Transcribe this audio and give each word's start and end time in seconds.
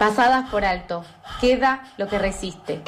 Pasadas 0.00 0.48
por 0.48 0.64
alto, 0.64 1.04
queda 1.42 1.82
lo 1.98 2.08
que 2.08 2.18
resiste. 2.18 2.80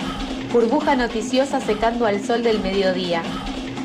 Burbuja 0.50 0.96
noticiosa 0.96 1.60
secando 1.60 2.06
al 2.06 2.24
sol 2.24 2.42
del 2.42 2.60
mediodía. 2.60 3.22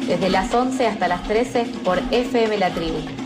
Desde 0.08 0.30
las 0.30 0.54
11 0.54 0.88
hasta 0.88 1.10
las 1.10 1.24
13 1.24 1.66
por 1.84 2.00
FM 2.12 2.58
La 2.58 2.70
Tribu. 2.70 3.17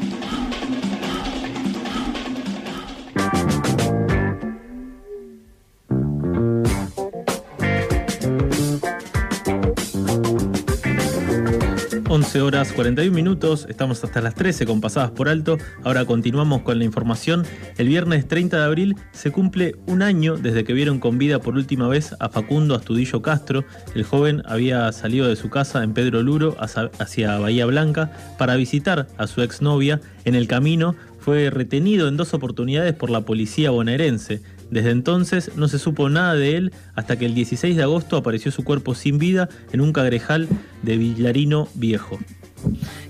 11 12.32 12.43
horas 12.43 12.71
41 12.71 13.13
minutos, 13.13 13.66
estamos 13.68 14.02
hasta 14.05 14.21
las 14.21 14.36
13 14.36 14.66
con 14.66 14.80
pasadas 14.80 15.11
por 15.11 15.27
alto. 15.27 15.57
Ahora 15.84 16.05
continuamos 16.05 16.61
con 16.61 16.80
la 16.80 16.86
información. 16.86 17.43
El 17.77 17.89
viernes 17.89 18.25
30 18.25 18.57
de 18.57 18.63
abril 18.63 18.95
se 19.11 19.31
cumple 19.31 19.75
un 19.86 20.02
año 20.02 20.38
desde 20.38 20.63
que 20.63 20.71
vieron 20.71 21.02
con 21.02 21.17
vida 21.17 21.40
por 21.40 21.55
última 21.55 21.90
vez 21.90 22.16
a 22.21 22.30
Facundo 22.30 22.73
Astudillo 22.76 23.21
Castro. 23.21 23.66
El 23.95 24.05
joven 24.05 24.44
había 24.45 24.90
salido 24.94 25.27
de 25.27 25.35
su 25.35 25.49
casa 25.49 25.84
en 25.84 25.94
Pedro 25.94 26.23
Luro 26.23 26.55
hacia 26.57 27.38
Bahía 27.38 27.66
Blanca 27.66 28.13
para 28.38 28.55
visitar 28.55 29.07
a 29.18 29.27
su 29.27 29.41
exnovia. 29.41 29.99
En 30.23 30.35
el 30.35 30.48
camino 30.48 30.95
fue 31.20 31.49
retenido 31.49 32.07
en 32.07 32.16
dos 32.16 32.34
oportunidades 32.34 32.93
por 32.93 33.09
la 33.09 33.26
policía 33.26 33.71
bonaerense. 33.71 34.41
Desde 34.71 34.91
entonces 34.91 35.52
no 35.57 35.67
se 35.67 35.77
supo 35.77 36.09
nada 36.09 36.34
de 36.34 36.55
él 36.55 36.73
hasta 36.95 37.17
que 37.17 37.25
el 37.25 37.35
16 37.35 37.75
de 37.75 37.84
agosto 37.84 38.16
apareció 38.17 38.52
su 38.52 38.63
cuerpo 38.63 38.95
sin 38.95 39.20
vida 39.20 39.49
en 39.73 39.81
un 39.81 39.91
cagrejal 39.91 40.48
de 40.81 40.98
Villarino 40.98 41.67
Viejo. 41.75 42.17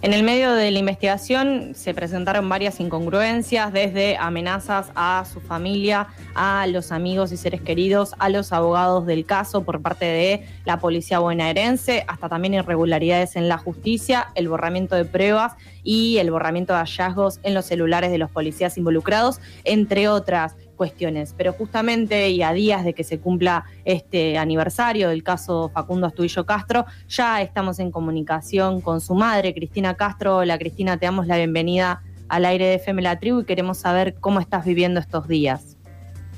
En 0.01 0.13
el 0.13 0.23
medio 0.23 0.53
de 0.53 0.71
la 0.71 0.79
investigación 0.79 1.73
se 1.75 1.93
presentaron 1.93 2.47
varias 2.49 2.79
incongruencias, 2.79 3.71
desde 3.71 4.17
amenazas 4.17 4.91
a 4.95 5.25
su 5.31 5.39
familia, 5.39 6.07
a 6.33 6.65
los 6.67 6.91
amigos 6.91 7.31
y 7.31 7.37
seres 7.37 7.61
queridos, 7.61 8.15
a 8.17 8.29
los 8.29 8.51
abogados 8.53 9.05
del 9.05 9.25
caso 9.25 9.63
por 9.63 9.81
parte 9.81 10.05
de 10.05 10.47
la 10.65 10.79
policía 10.79 11.19
bonaerense, 11.19 12.03
hasta 12.07 12.29
también 12.29 12.55
irregularidades 12.55 13.35
en 13.35 13.47
la 13.47 13.57
justicia, 13.57 14.29
el 14.33 14.47
borramiento 14.47 14.95
de 14.95 15.05
pruebas 15.05 15.53
y 15.83 16.17
el 16.17 16.31
borramiento 16.31 16.73
de 16.73 16.79
hallazgos 16.79 17.39
en 17.43 17.53
los 17.53 17.65
celulares 17.65 18.09
de 18.09 18.17
los 18.17 18.31
policías 18.31 18.77
involucrados, 18.77 19.39
entre 19.65 20.07
otras 20.07 20.55
cuestiones. 20.81 21.35
Pero 21.37 21.53
justamente 21.53 22.31
y 22.31 22.41
a 22.41 22.53
días 22.53 22.83
de 22.83 22.95
que 22.95 23.03
se 23.03 23.19
cumpla 23.19 23.65
este 23.85 24.39
aniversario 24.39 25.09
del 25.09 25.21
caso 25.21 25.69
Facundo 25.71 26.07
Astudillo 26.07 26.43
Castro, 26.43 26.87
ya 27.07 27.39
estamos 27.43 27.77
en 27.77 27.91
comunicación 27.91 28.81
con 28.81 28.99
su 28.99 29.13
madre, 29.13 29.53
Cristina 29.53 29.93
Castro. 29.93 30.37
Hola 30.37 30.57
Cristina, 30.57 30.97
te 30.97 31.05
damos 31.05 31.27
la 31.27 31.37
bienvenida 31.37 32.01
al 32.29 32.45
aire 32.45 32.65
de 32.65 32.75
FM 32.75 33.03
La 33.03 33.19
Tribu 33.19 33.41
y 33.41 33.45
queremos 33.45 33.77
saber 33.77 34.15
cómo 34.15 34.39
estás 34.39 34.65
viviendo 34.65 34.99
estos 34.99 35.27
días. 35.27 35.77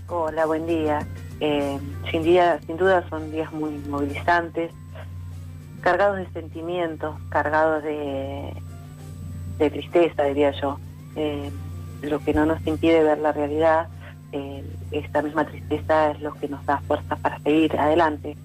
Hola, 0.10 0.46
buen 0.46 0.68
día. 0.68 1.08
Eh, 1.40 1.80
sin, 2.12 2.24
día, 2.24 2.60
sin 2.68 2.76
duda 2.76 3.08
son 3.10 3.32
días 3.32 3.50
muy 3.54 3.72
movilizantes, 3.88 4.74
cargados 5.80 6.18
de 6.18 6.28
sentimientos, 6.34 7.16
cargados 7.30 7.82
de, 7.82 8.62
tristeza, 9.58 10.26
diría 10.26 10.52
yo. 10.60 10.78
Eh, 11.16 11.50
lo 12.02 12.20
que 12.20 12.34
no 12.34 12.46
nos 12.46 12.60
impide 12.68 13.02
ver 13.04 13.20
la 13.20 13.32
realidad 13.32 13.88
eh, 14.34 14.64
esta 14.92 15.22
misma 15.22 15.46
tristeza 15.46 16.12
es 16.12 16.22
lo 16.22 16.34
que 16.34 16.50
nos 16.50 16.66
da 16.66 16.80
fuerza 16.80 17.16
para 17.16 17.40
seguir 17.40 17.80
adelante. 17.80 18.36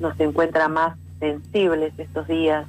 Nos 0.00 0.18
encuentra 0.20 0.68
más 0.68 0.98
sensibles 1.18 1.92
estos 1.98 2.28
días, 2.28 2.66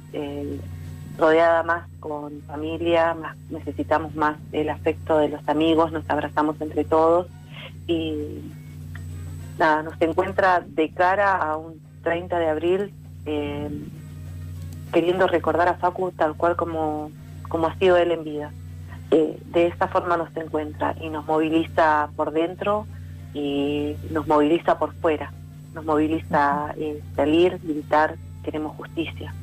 rodeada 1.20 1.62
más 1.62 1.86
con 2.00 2.40
familia, 2.42 3.14
necesitamos 3.50 4.14
más 4.14 4.36
el 4.52 4.70
afecto 4.70 5.18
de 5.18 5.28
los 5.28 5.46
amigos, 5.48 5.92
nos 5.92 6.08
abrazamos 6.08 6.60
entre 6.60 6.84
todos 6.84 7.28
y 7.86 8.40
nada, 9.58 9.82
nos 9.82 10.00
encuentra 10.00 10.64
de 10.66 10.90
cara 10.90 11.36
a 11.36 11.56
un 11.56 11.80
30 12.02 12.38
de 12.38 12.48
abril 12.48 12.94
eh, 13.26 13.68
queriendo 14.92 15.26
recordar 15.26 15.68
a 15.68 15.74
Facu 15.74 16.10
tal 16.12 16.34
cual 16.34 16.56
como, 16.56 17.10
como 17.48 17.66
ha 17.66 17.76
sido 17.76 17.96
él 17.96 18.10
en 18.10 18.24
vida. 18.24 18.52
Eh, 19.10 19.38
de 19.46 19.66
esta 19.66 19.88
forma 19.88 20.16
nos 20.16 20.34
encuentra 20.36 20.94
y 21.00 21.08
nos 21.08 21.26
moviliza 21.26 22.10
por 22.14 22.30
dentro 22.30 22.86
y 23.34 23.96
nos 24.10 24.26
moviliza 24.28 24.78
por 24.78 24.94
fuera, 24.94 25.32
nos 25.74 25.84
moviliza 25.84 26.74
eh, 26.76 27.00
salir, 27.16 27.58
gritar, 27.62 28.16
queremos 28.44 28.76
justicia. 28.76 29.34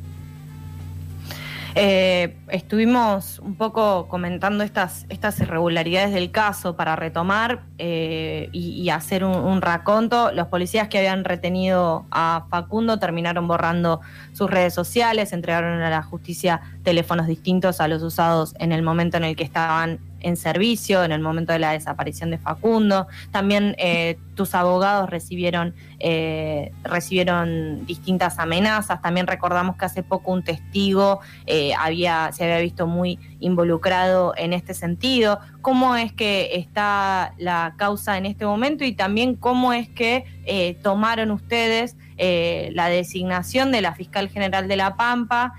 Eh, 1.76 2.36
estuvimos 2.50 3.40
un 3.40 3.56
poco 3.56 4.08
comentando 4.08 4.64
estas, 4.64 5.06
estas 5.10 5.40
irregularidades 5.40 6.14
del 6.14 6.32
caso 6.32 6.76
para 6.76 6.96
retomar 6.96 7.64
eh, 7.78 8.50
y, 8.52 8.90
hacer 8.90 9.24
un, 9.24 9.62
raconto. 9.62 10.32
Los 10.32 10.48
policías 10.48 10.88
que 10.88 10.98
habían 10.98 11.24
retenido 11.24 12.06
a 12.12 12.46
Facundo 12.50 13.00
terminaron 13.00 13.48
borrando 13.48 14.02
sus 14.34 14.50
redes 14.50 14.74
sociales, 14.74 15.34
entregaron 15.34 15.82
a 15.82 15.90
la 15.90 16.04
justicia 16.04 16.62
teléfonos 16.84 17.28
distintos 17.28 17.82
a 17.82 17.88
los 17.88 18.02
usados 18.02 18.56
en 18.60 18.72
el 18.72 18.82
momento 18.82 19.18
en 19.18 19.26
el 19.26 19.36
que 19.36 19.44
estaban 19.44 20.00
en 20.22 20.38
servicio 20.38 21.04
en 21.04 21.12
el 21.12 21.22
momento 21.22 21.54
de 21.54 21.60
la 21.60 21.72
desaparición 21.72 22.32
de 22.32 22.38
Facundo. 22.38 23.08
También 23.32 23.76
eh, 23.78 24.18
tus 24.36 24.56
abogados 24.56 25.10
recibieron, 25.10 25.74
eh, 26.00 26.72
recibieron 26.84 27.86
distintas 27.86 28.40
amenazas. 28.40 29.02
También 29.02 29.28
recordamos 29.28 29.78
que 29.78 29.86
hace 29.86 30.04
poco 30.04 30.32
un 30.32 30.44
testigo 30.44 31.20
eh, 31.46 31.74
había, 31.78 32.32
se 32.32 32.44
había 32.44 32.60
visto 32.60 32.88
muy 32.88 33.20
involucrado 33.40 34.34
en 34.38 34.54
este 34.54 34.74
sentido. 34.74 35.40
¿Cómo 35.62 35.96
es 35.96 36.14
que 36.14 36.52
está 36.54 37.34
la 37.38 37.76
causa 37.78 38.18
en 38.18 38.26
este 38.26 38.46
momento 38.46 38.84
y 38.84 38.94
también 38.94 39.36
cómo 39.36 39.74
es 39.74 39.90
que 39.90 40.26
tomaron 40.82 41.32
ustedes 41.32 41.98
la 42.18 42.88
designación 42.88 43.72
de 43.72 43.82
la 43.82 43.94
fiscal 43.94 44.30
general 44.30 44.68
de 44.68 44.78
La 44.78 44.96
Pampa? 44.96 45.54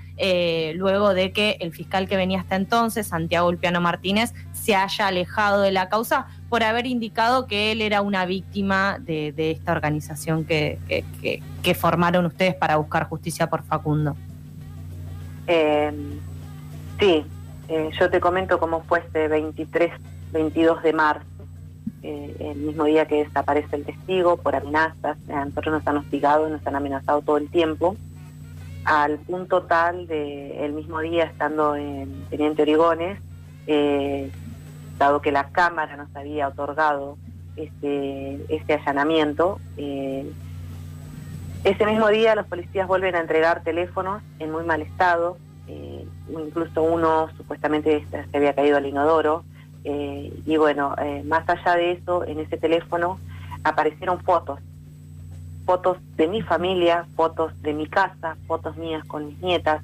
Luego 0.74 1.14
de 1.14 1.32
que 1.32 1.58
el 1.60 1.72
fiscal 1.72 2.08
que 2.08 2.16
venía 2.16 2.40
hasta 2.40 2.56
entonces, 2.56 3.08
Santiago 3.08 3.48
Ulpiano 3.48 3.80
Martínez, 3.80 4.32
se 4.68 4.76
haya 4.76 5.06
alejado 5.06 5.62
de 5.62 5.72
la 5.72 5.88
causa 5.88 6.26
por 6.50 6.62
haber 6.62 6.86
indicado 6.86 7.46
que 7.46 7.72
él 7.72 7.80
era 7.80 8.02
una 8.02 8.26
víctima 8.26 8.98
de, 9.00 9.32
esta 9.50 9.72
organización 9.72 10.44
que, 10.44 10.78
formaron 11.74 12.26
ustedes 12.26 12.54
para 12.54 12.76
buscar 12.76 13.08
justicia 13.08 13.48
por 13.48 13.62
Facundo. 13.62 14.14
Eh, 15.46 15.90
sí, 17.00 17.24
eh, 17.68 17.90
yo 17.98 18.10
te 18.10 18.20
comento 18.20 18.58
cómo 18.58 18.82
fue 18.82 18.98
este 18.98 19.26
23, 19.28 19.90
22 20.32 20.82
de 20.82 20.92
marzo, 20.92 21.24
el 22.02 22.56
mismo 22.56 22.84
día 22.84 23.06
que 23.06 23.24
desaparece 23.24 23.74
el 23.74 23.86
testigo 23.86 24.36
por 24.36 24.54
amenazas. 24.54 25.16
A 25.30 25.46
nosotros 25.46 25.76
nos 25.76 25.86
han 25.86 25.96
hostigado, 25.96 26.46
nos 26.50 26.66
han 26.66 26.76
amenazado 26.76 27.22
todo 27.22 27.38
el 27.38 27.48
tiempo 27.48 27.96
al 28.84 29.16
punto 29.16 29.62
tal 29.62 30.06
de 30.06 30.62
el 30.66 30.72
mismo 30.74 31.00
día 31.00 31.24
estando 31.24 31.74
en 31.74 32.26
Teniente 32.28 32.62
Origones, 32.62 33.18
eh, 33.66 34.30
dado 34.98 35.20
que 35.22 35.32
la 35.32 35.48
Cámara 35.50 35.96
nos 35.96 36.14
había 36.14 36.48
otorgado 36.48 37.16
este, 37.56 38.40
este 38.48 38.74
allanamiento, 38.74 39.60
eh, 39.76 40.30
ese 41.64 41.86
mismo 41.86 42.08
día 42.08 42.34
los 42.34 42.46
policías 42.46 42.86
vuelven 42.86 43.14
a 43.14 43.20
entregar 43.20 43.62
teléfonos 43.62 44.22
en 44.38 44.52
muy 44.52 44.64
mal 44.64 44.82
estado, 44.82 45.38
eh, 45.66 46.06
incluso 46.30 46.82
uno 46.82 47.28
supuestamente 47.36 48.04
se 48.10 48.36
había 48.36 48.54
caído 48.54 48.76
al 48.76 48.86
inodoro, 48.86 49.44
y 49.84 50.56
bueno, 50.58 50.94
más 51.24 51.48
allá 51.48 51.76
de 51.76 51.92
eso, 51.92 52.22
en 52.24 52.40
ese 52.40 52.58
teléfono 52.58 53.18
aparecieron 53.64 54.20
fotos 54.20 54.58
fotos 55.68 55.98
de 56.16 56.28
mi 56.28 56.40
familia, 56.40 57.04
fotos 57.14 57.52
de 57.60 57.74
mi 57.74 57.86
casa, 57.86 58.38
fotos 58.46 58.74
mías 58.78 59.04
con 59.04 59.26
mis 59.26 59.38
nietas, 59.42 59.82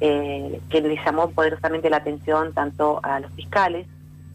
eh, 0.00 0.60
que 0.68 0.80
le 0.80 0.96
llamó 0.96 1.30
poderosamente 1.30 1.88
la 1.88 1.98
atención 1.98 2.52
tanto 2.52 2.98
a 3.04 3.20
los 3.20 3.30
fiscales 3.34 3.86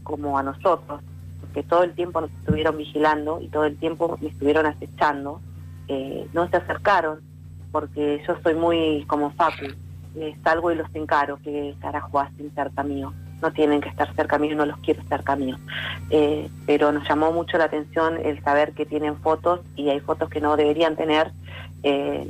como 0.05 0.39
a 0.39 0.43
nosotros, 0.43 1.01
porque 1.41 1.63
todo 1.63 1.83
el 1.83 1.93
tiempo 1.93 2.21
nos 2.21 2.31
estuvieron 2.31 2.77
vigilando 2.77 3.41
y 3.41 3.49
todo 3.49 3.65
el 3.65 3.75
tiempo 3.75 4.17
me 4.21 4.29
estuvieron 4.29 4.65
acechando. 4.65 5.41
Eh, 5.89 6.25
no 6.31 6.47
se 6.47 6.55
acercaron 6.55 7.19
porque 7.73 8.23
yo 8.25 8.37
soy 8.41 8.55
muy 8.55 9.03
como 9.07 9.31
Facu, 9.31 9.65
salgo 10.45 10.71
y 10.71 10.75
los 10.75 10.87
encaro, 10.95 11.37
que 11.43 11.75
carajo 11.81 12.21
hacen 12.21 12.49
cerca 12.55 12.83
mío 12.83 13.13
no 13.41 13.51
tienen 13.51 13.81
que 13.81 13.89
estar 13.89 14.13
cerca 14.15 14.37
mío, 14.37 14.55
no 14.55 14.65
los 14.65 14.77
quiero 14.79 15.03
cerca 15.07 15.35
mío. 15.35 15.57
Eh, 16.09 16.49
pero 16.65 16.91
nos 16.91 17.07
llamó 17.07 17.31
mucho 17.31 17.57
la 17.57 17.65
atención 17.65 18.17
el 18.23 18.41
saber 18.43 18.73
que 18.73 18.85
tienen 18.85 19.17
fotos 19.17 19.61
y 19.75 19.89
hay 19.89 19.99
fotos 19.99 20.29
que 20.29 20.41
no 20.41 20.55
deberían 20.57 20.95
tener 20.95 21.31
eh, 21.83 22.27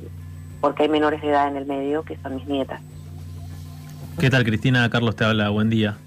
porque 0.61 0.83
hay 0.83 0.89
menores 0.89 1.21
de 1.21 1.29
edad 1.29 1.47
en 1.47 1.57
el 1.57 1.65
medio 1.65 2.03
que 2.03 2.17
son 2.17 2.35
mis 2.35 2.45
nietas. 2.47 2.81
¿Qué 4.19 4.29
tal 4.29 4.43
Cristina? 4.43 4.89
Carlos 4.89 5.15
te 5.15 5.25
habla, 5.25 5.49
buen 5.49 5.69
día. 5.69 5.97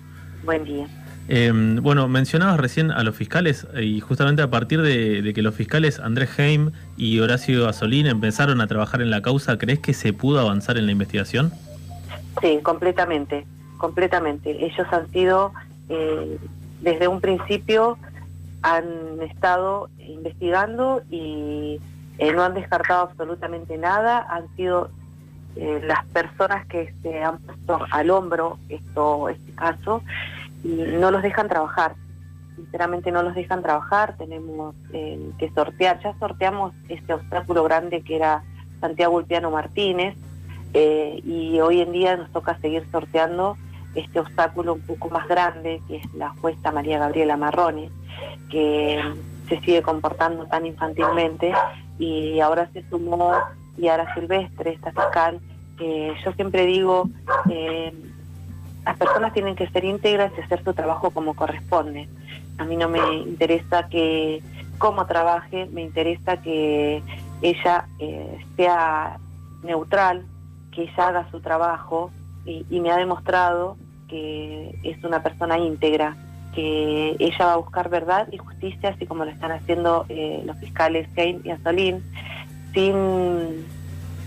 Buen 0.45 0.65
día. 0.65 0.87
Em, 1.29 1.77
bueno, 1.83 2.09
mencionabas 2.09 2.59
recién 2.59 2.91
a 2.91 3.03
los 3.05 3.15
fiscales 3.15 3.67
y 3.81 4.01
justamente 4.01 4.43
a 4.43 4.51
partir 4.51 4.81
de, 4.81 5.21
de, 5.23 5.35
que 5.35 5.43
los 5.43 5.55
fiscales 5.55 6.01
Andrés 6.01 6.39
Heim 6.39 6.73
y 6.97 7.21
Horacio 7.21 7.69
Asolín 7.69 8.07
empezaron 8.07 8.61
a 8.61 8.67
trabajar 8.67 9.03
en 9.03 9.11
la 9.11 9.21
causa, 9.21 9.59
¿crees 9.59 9.79
que 9.79 9.93
se 9.93 10.13
pudo 10.13 10.41
avanzar 10.41 10.79
en 10.79 10.87
la 10.87 10.93
investigación? 10.93 11.53
Sí, 12.41 12.59
completamente 12.63 13.45
completamente. 13.79 14.67
Ellos 14.67 14.87
han 14.91 15.11
sido, 15.11 15.55
eh, 15.89 16.39
desde 16.83 17.09
un 17.09 17.23
principio, 17.23 17.97
han 18.63 19.23
estado 19.23 19.89
investigando 19.99 21.03
y 21.11 21.81
eh, 22.19 22.33
no 22.33 22.43
han 22.43 22.55
descartado 22.55 23.03
absolutamente 23.03 23.79
nada, 23.79 24.27
han 24.29 24.55
sido 24.57 24.91
eh, 25.57 25.81
las 25.85 26.05
personas 26.07 26.67
que 26.67 26.93
se 27.03 27.23
han 27.23 27.39
puesto 27.39 27.79
al 27.91 28.11
hombro 28.11 28.59
esto, 28.69 29.29
este 29.29 29.53
caso 29.53 30.03
y 30.65 30.69
no 30.69 31.11
los 31.11 31.23
dejan 31.23 31.49
trabajar. 31.49 31.95
Sinceramente 32.57 33.13
no 33.13 33.23
los 33.23 33.35
dejan 33.35 33.63
trabajar, 33.63 34.17
tenemos 34.17 34.75
eh, 34.93 35.31
que 35.39 35.51
sortear, 35.51 36.01
ya 36.03 36.15
sorteamos 36.19 36.75
este 36.89 37.15
obstáculo 37.15 37.63
grande 37.65 38.03
que 38.03 38.17
era 38.17 38.43
Santiago 38.81 39.17
Ulpiano 39.17 39.51
Martínez 39.51 40.17
y 40.75 41.59
hoy 41.61 41.81
en 41.81 41.93
día 41.93 42.17
nos 42.17 42.31
toca 42.31 42.59
seguir 42.59 42.87
sorteando 42.93 43.57
este 43.95 44.21
obstáculo 44.21 44.75
un 44.75 44.81
poco 44.83 45.09
más 45.09 45.27
grande 45.27 45.81
que 45.89 45.97
es 45.97 46.15
la 46.15 46.31
jueza 46.41 46.71
María 46.73 46.99
Gabriela 46.99 47.37
Marrone, 47.37 47.91
que 48.51 49.01
se 49.49 49.61
sigue 49.61 49.83
comportando 49.83 50.47
tan 50.47 50.67
infantilmente 50.67 51.53
y 51.99 52.39
ahora 52.41 52.69
se 52.73 52.89
sumó 52.89 53.35
Yara 53.77 54.13
Silvestre, 54.15 54.73
esta 54.73 54.93
fiscal, 54.93 55.41
que 55.77 56.15
yo 56.25 56.33
siempre 56.33 56.67
digo, 56.67 57.09
eh, 57.51 57.93
las 58.89 58.97
personas 58.97 59.35
tienen 59.35 59.55
que 59.55 59.69
ser 59.69 59.85
íntegras 59.85 60.33
y 60.39 60.41
hacer 60.41 60.65
su 60.65 60.73
trabajo 60.73 61.11
como 61.11 61.35
corresponde. 61.35 62.09
A 62.57 62.65
mí 62.65 62.75
no 62.75 62.89
me 62.89 63.17
interesa 63.17 63.87
que 63.91 64.43
cómo 64.79 65.05
trabaje, 65.05 65.67
me 65.67 65.83
interesa 65.83 66.41
que 66.41 67.03
ella 67.43 67.87
eh, 67.99 68.39
sea 68.57 69.19
neutral, 69.63 70.25
que 70.73 70.85
ella 70.85 71.09
haga 71.09 71.31
su 71.31 71.41
trabajo 71.41 72.11
y, 72.47 72.65
me 72.81 72.91
ha 72.91 72.97
demostrado 72.97 73.77
que 74.09 74.75
es 74.83 75.05
una 75.05 75.23
persona 75.23 75.59
íntegra 75.59 76.17
que 76.55 77.15
ella 77.19 77.45
va 77.45 77.53
a 77.53 77.57
buscar 77.59 77.91
verdad 77.91 78.29
y 78.33 78.39
justicia, 78.39 78.89
así 78.89 79.05
como 79.05 79.27
lo 79.27 79.31
están 79.31 79.53
haciendo 79.53 80.07
eh, 80.09 80.43
los 80.47 80.57
fiscales 80.57 81.09
Kane 81.15 81.41
y 81.45 81.51
Azolín, 81.51 82.03
sin, 82.73 83.67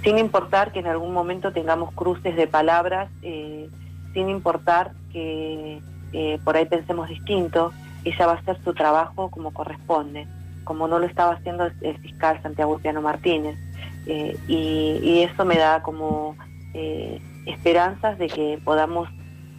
sin 0.04 0.19
importar 0.19 0.72
que 0.72 0.81
en 0.81 0.86
algún 0.86 1.14
momento 1.14 1.52
tengamos 1.52 1.92
cruces 1.96 2.36
de 2.36 2.46
palabras, 2.46 3.10
eh, 3.24 3.68
sin 4.13 4.30
importar 4.30 4.92
que 5.12 5.81
eh, 6.13 6.40
por 6.44 6.58
ahí 6.58 6.66
pensemos 6.66 7.10
distinto, 7.10 7.72
ella 8.04 8.28
va 8.28 8.34
a 8.34 8.36
hacer 8.36 8.58
su 8.63 8.74
trabajo 8.74 9.30
como 9.30 9.54
corresponde, 9.54 10.28
como 10.63 10.88
no 10.88 11.00
lo 11.00 11.06
estaba 11.06 11.34
haciendo 11.34 11.66
el, 11.81 11.98
fiscal 12.00 12.42
Santiago 12.42 12.80
Piano 12.80 13.02
Martínez. 13.02 13.58
Y, 14.08 15.00
y, 15.04 15.19
eso 15.22 15.46
me 15.46 15.58
da 15.58 15.84
como 15.84 16.36
esperanzas 17.46 18.18
de 18.18 18.28
que 18.28 18.60
podamos 18.63 19.08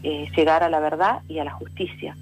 llegar 0.02 0.64
a 0.64 0.68
la 0.68 0.80
verdad 0.80 1.22
y 1.28 1.38
a 1.38 1.44
la 1.44 1.52
justicia. 1.52 2.16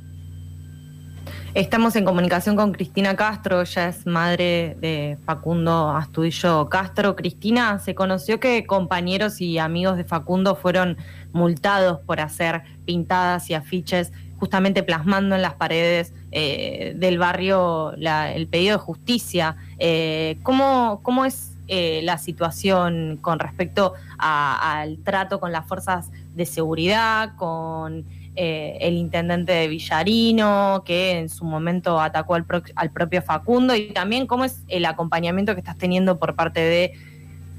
Estamos 1.55 1.97
en 1.97 2.05
comunicación 2.05 2.55
con 2.55 2.71
Cristina 2.71 3.17
Castro, 3.17 3.63
ella 3.63 3.89
es 3.89 4.07
madre 4.07 4.77
de 4.81 5.19
Facundo 5.25 5.91
Astudillo 5.91 6.69
Castro. 6.69 7.17
Cristina, 7.17 7.81
se 7.81 7.97
conoció 7.97 8.39
que 8.39 8.65
compañeros 8.67 9.41
y 9.41 9.59
amigos 9.59 9.97
de 9.97 10.05
Facundo 10.05 10.55
fueron 10.55 10.97
multados 11.33 12.01
por 12.01 12.21
hacer 12.21 12.63
pintadas 12.85 13.51
y 13.51 13.55
afiches 13.55 14.13
justamente 14.41 14.83
plasmando 14.83 15.37
en 15.37 15.43
las 15.43 15.55
paredes 15.55 16.15
eh, 16.33 16.95
del 16.97 17.19
barrio 17.19 17.93
el 17.93 18.49
pedido 18.49 18.79
de 18.79 18.83
justicia. 18.83 19.57
Eh, 19.79 20.39
¿cómo, 20.43 21.01
¿cómo, 21.03 21.27
es 21.27 21.53
eh, 21.69 22.01
la 22.03 22.17
situación 22.17 23.19
con 23.21 23.39
respecto 23.39 23.93
al 24.19 24.99
trato 25.05 25.39
con 25.39 25.53
las 25.53 25.67
fuerzas 25.67 26.11
de 26.35 26.47
seguridad, 26.47 27.37
con 27.37 28.07
el 28.35 28.95
intendente 28.95 29.53
de 29.53 29.69
Villarino, 29.69 30.83
que 30.87 31.19
en 31.19 31.29
su 31.29 31.45
momento 31.45 32.01
atacó 32.01 32.35
al, 32.35 32.47
propio 32.47 33.21
Facundo, 33.21 33.75
y 33.75 33.93
también 33.93 34.27
cómo 34.27 34.47
es 34.47 34.63
el 34.69 34.87
acompañamiento 34.87 35.53
que 35.53 35.61
estás 35.61 35.77
teniendo 35.77 36.19
por 36.19 36.37
parte 36.37 36.61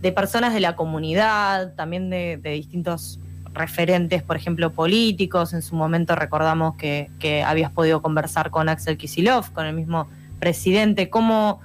de, 0.02 0.12
personas 0.12 0.56
de 0.56 0.60
la 0.60 0.76
comunidad, 0.76 1.76
también 1.76 2.10
de, 2.10 2.38
distintos 2.38 3.20
referentes, 3.54 4.24
por 4.24 4.36
ejemplo, 4.36 4.72
políticos. 4.72 5.54
En 5.54 5.62
su 5.62 5.76
momento 5.76 6.16
recordamos 6.16 6.76
que, 6.76 7.44
habías 7.46 7.72
podido 7.72 8.02
conversar 8.02 8.50
con 8.50 8.70
Axel 8.70 8.98
Kisilov, 8.98 9.52
con 9.52 9.66
el 9.66 9.76
mismo 9.76 10.08
presidente. 10.40 11.10
¿Cómo, 11.10 11.60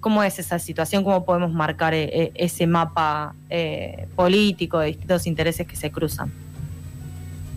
cómo 0.00 0.22
es 0.22 0.38
esa 0.38 0.58
situación? 0.58 1.04
¿Cómo 1.04 1.24
podemos 1.24 1.52
marcar 1.52 1.94
eh, 1.94 2.32
ese 2.34 2.66
mapa 2.66 3.34
eh, 3.50 4.08
político 4.16 4.78
de 4.78 4.88
distintos 4.88 5.26
intereses 5.26 5.66
que 5.66 5.76
se 5.76 5.90
cruzan? 5.90 6.32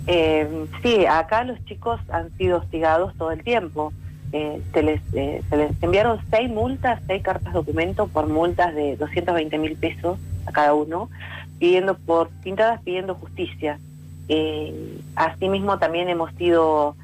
Eh, 0.08 0.68
sí, 0.84 1.06
acá 1.06 1.44
los 1.44 1.64
chicos 1.66 2.00
han 2.10 2.36
sido 2.38 2.60
hostigados 2.60 3.16
todo 3.18 3.32
el 3.32 3.44
tiempo. 3.44 3.92
Eh, 4.38 4.62
se, 4.74 4.84
les, 4.84 5.02
eh, 5.14 5.42
se 5.50 5.56
les 5.56 5.82
enviaron 5.82 6.20
seis 6.30 6.50
multas, 6.50 7.00
seis 7.08 7.24
cartas 7.24 7.54
documento 7.54 8.08
por 8.08 8.28
multas 8.28 8.76
de 8.76 8.98
220 8.98 9.58
mil 9.58 9.78
pesos 9.78 10.20
a 10.46 10.52
cada 10.52 10.74
uno, 10.74 11.10
pidiendo 11.58 11.98
por 11.98 12.28
pintadas 12.44 12.82
pidiendo 12.82 13.16
justicia. 13.16 13.80
Eh, 14.28 15.00
asimismo 15.16 15.80
también 15.80 16.10
hemos 16.10 16.34
sido 16.34 16.98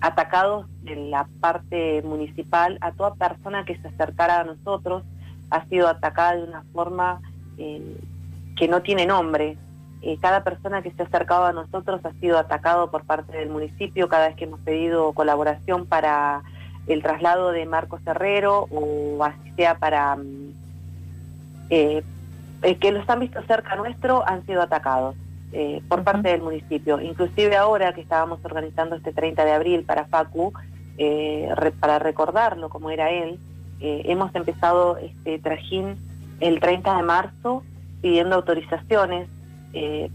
atacados 0.00 0.66
de 0.84 0.96
la 0.96 1.26
parte 1.40 2.00
municipal 2.02 2.78
a 2.80 2.92
toda 2.92 3.14
persona 3.14 3.66
que 3.66 3.76
se 3.76 3.88
acercara 3.88 4.40
a 4.40 4.44
nosotros 4.44 5.02
ha 5.50 5.64
sido 5.66 5.88
atacada 5.88 6.36
de 6.36 6.44
una 6.44 6.62
forma 6.72 7.20
que 7.56 8.68
no 8.68 8.82
tiene 8.82 9.06
nombre, 9.06 9.56
eh, 10.00 10.16
cada 10.20 10.44
persona 10.44 10.82
que 10.82 10.92
se 10.92 11.02
ha 11.02 11.06
acercado 11.06 11.46
a 11.46 11.52
nosotros 11.52 12.00
ha 12.04 12.12
sido 12.20 12.38
atacado 12.38 12.90
por 12.90 13.04
parte 13.04 13.36
del 13.36 13.50
municipio 13.50 14.08
cada 14.08 14.28
vez 14.28 14.36
que 14.36 14.44
hemos 14.44 14.60
pedido 14.60 15.12
colaboración 15.12 15.86
para 15.86 16.42
el 16.86 17.02
traslado 17.02 17.50
de 17.50 17.66
Marcos 17.66 18.00
Herrero 18.06 18.68
o 18.70 19.22
así 19.24 19.52
sea 19.56 19.78
para 19.78 20.16
mm, 20.16 20.52
eh, 21.70 22.04
eh, 22.62 22.76
que 22.76 22.92
los 22.92 23.08
han 23.10 23.20
visto 23.20 23.42
cerca 23.42 23.74
nuestro 23.76 24.26
han 24.26 24.46
sido 24.46 24.62
atacados 24.62 25.16
por 25.88 26.04
parte 26.04 26.28
del 26.28 26.42
municipio. 26.42 27.00
Inclusive 27.00 27.56
ahora 27.56 27.94
que 27.94 28.02
estábamos 28.02 28.38
organizando 28.44 28.96
este 28.96 29.14
30 29.14 29.46
de 29.46 29.52
abril 29.52 29.82
para 29.82 30.04
Facu, 30.04 30.52
para 31.80 31.98
recordarlo 31.98 32.68
como 32.68 32.90
era 32.90 33.08
él, 33.08 33.38
hemos 33.80 34.34
empezado 34.34 34.98
este 34.98 35.38
trajín 35.38 35.96
el 36.40 36.60
30 36.60 36.98
de 36.98 37.02
marzo 37.02 37.62
pidiendo 38.02 38.36
autorizaciones 38.36 39.26
eh, 39.72 40.10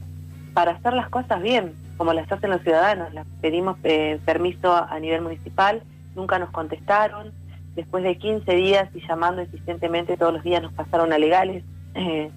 para 0.53 0.71
hacer 0.71 0.93
las 0.93 1.09
cosas 1.09 1.41
bien, 1.41 1.73
como 1.97 2.13
las 2.13 2.31
hacen 2.31 2.49
los 2.49 2.61
ciudadanos. 2.61 3.13
Las 3.13 3.25
pedimos 3.41 3.77
eh, 3.83 4.19
permiso 4.25 4.75
a, 4.75 4.99
nivel 4.99 5.21
municipal, 5.21 5.81
nunca 6.15 6.39
nos 6.39 6.51
contestaron. 6.51 7.31
Después 7.75 8.03
de 8.03 8.17
15 8.17 8.53
días 8.55 8.89
y 8.93 9.05
llamando 9.07 9.41
insistentemente 9.41 10.15
todos 10.15 10.33
los 10.33 10.43
días 10.43 10.61
nos 10.61 10.73
pasaron 10.73 11.11
a 11.13 11.17
legales. 11.17 11.63
Eh, 11.95 12.29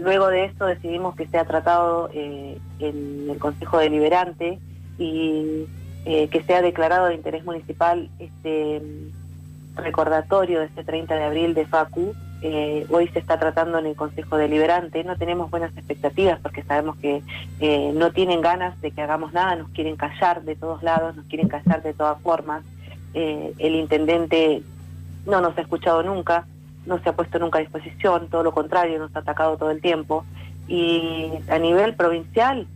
luego 0.00 0.28
de 0.28 0.44
eso 0.44 0.66
decidimos 0.66 1.16
que 1.16 1.26
sea 1.26 1.44
tratado 1.44 2.08
en 2.12 2.58
el 2.78 3.36
Consejo 3.40 3.78
Deliberante 3.78 4.60
y 4.98 5.66
que 6.04 6.44
sea 6.46 6.62
declarado 6.62 7.06
de 7.06 7.16
interés 7.16 7.44
municipal 7.44 8.08
este 8.20 8.80
recordatorio 9.74 10.60
de 10.60 10.66
este 10.66 10.84
30 10.84 11.16
de 11.16 11.24
abril 11.24 11.54
de 11.54 11.66
FACU 11.66 12.14
eh, 12.40 12.86
hoy 12.90 13.08
se 13.08 13.18
está 13.18 13.38
tratando 13.38 13.78
en 13.78 13.86
el 13.86 13.96
Consejo 13.96 14.36
Deliberante. 14.36 15.02
No 15.02 15.16
tenemos 15.16 15.50
buenas 15.50 15.76
expectativas 15.76 16.38
porque 16.40 16.62
sabemos 16.62 16.96
que 16.98 17.22
eh, 17.60 17.92
no 17.94 18.12
tienen 18.12 18.40
ganas 18.40 18.80
de 18.80 18.92
que 18.92 19.02
hagamos 19.02 19.32
nada, 19.32 19.56
nos 19.56 19.70
quieren 19.70 19.96
callar 19.96 20.42
de 20.42 20.54
todos 20.54 20.82
lados, 20.82 21.16
nos 21.16 21.26
quieren 21.26 21.48
callar 21.48 21.82
de 21.82 21.94
todas 21.94 22.20
formas. 22.22 22.62
Eh, 23.14 23.52
el 23.58 23.74
intendente 23.74 24.62
no 25.26 25.40
nos 25.40 25.58
ha 25.58 25.62
escuchado 25.62 26.02
nunca, 26.02 26.46
no 26.86 26.98
se 27.00 27.08
ha 27.08 27.16
puesto 27.16 27.38
nunca 27.38 27.58
a 27.58 27.62
disposición, 27.62 28.28
todo 28.28 28.44
lo 28.44 28.52
contrario, 28.52 28.98
nos 28.98 29.14
ha 29.16 29.20
atacado 29.20 29.56
todo 29.56 29.70
el 29.70 29.80
tiempo. 29.80 30.24
Y 30.68 31.30
a 31.48 31.58
nivel 31.58 31.94
provincial, 31.94 32.66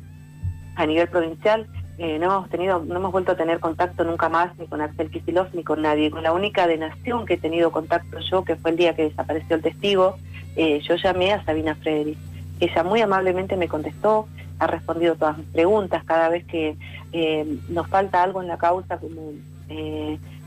a 0.75 0.87
nivel 0.87 1.09
provincial, 1.09 1.69
eh, 1.99 2.19
no 2.19 2.27
hemos 2.27 2.51
tenido, 2.51 2.81
no 2.81 2.97
hemos 2.97 3.13
vuelto 3.13 3.33
a 3.33 3.37
tener 3.37 3.61
contacto 3.61 4.05
nunca 4.05 4.29
más 4.29 4.57
ni 4.59 4.67
con 4.67 4.81
Axel 4.81 5.11
Kisilov 5.11 5.49
ni 5.53 5.63
con 5.63 5.83
nadie. 5.83 6.11
Con 6.11 6.23
la 6.23 6.33
única 6.33 6.67
de 6.67 6.79
Nación 6.79 7.27
que 7.27 7.35
he 7.35 7.39
tenido 7.39 7.71
contacto 7.71 8.19
yo, 8.19 8.45
que 8.45 8.57
fue 8.57 8.71
el 8.71 8.77
día 8.77 8.95
que 8.95 9.05
desapareció 9.05 9.57
el 9.57 9.63
testigo, 9.63 10.17
eh, 10.57 10.81
yo 10.81 10.97
llamé 10.97 11.33
a 11.33 11.45
Sabina 11.45 11.75
Frederick. 11.75 12.19
Ella 12.61 12.83
muy 12.85 13.01
amablemente 13.01 13.57
me 13.57 13.69
contestó, 13.69 14.27
ha 14.59 14.67
respondido 14.67 15.17
todas 15.17 15.37
mis 15.37 15.49
preguntas, 15.49 16.05
cada 16.05 16.29
vez 16.29 16.45
que 16.47 16.77
eh, 17.13 17.59
nos 17.69 17.89
falta 17.89 18.23
algo 18.23 18.41
en 18.41 18.49
la 18.49 18.59
causa, 18.59 18.99
como 18.99 19.33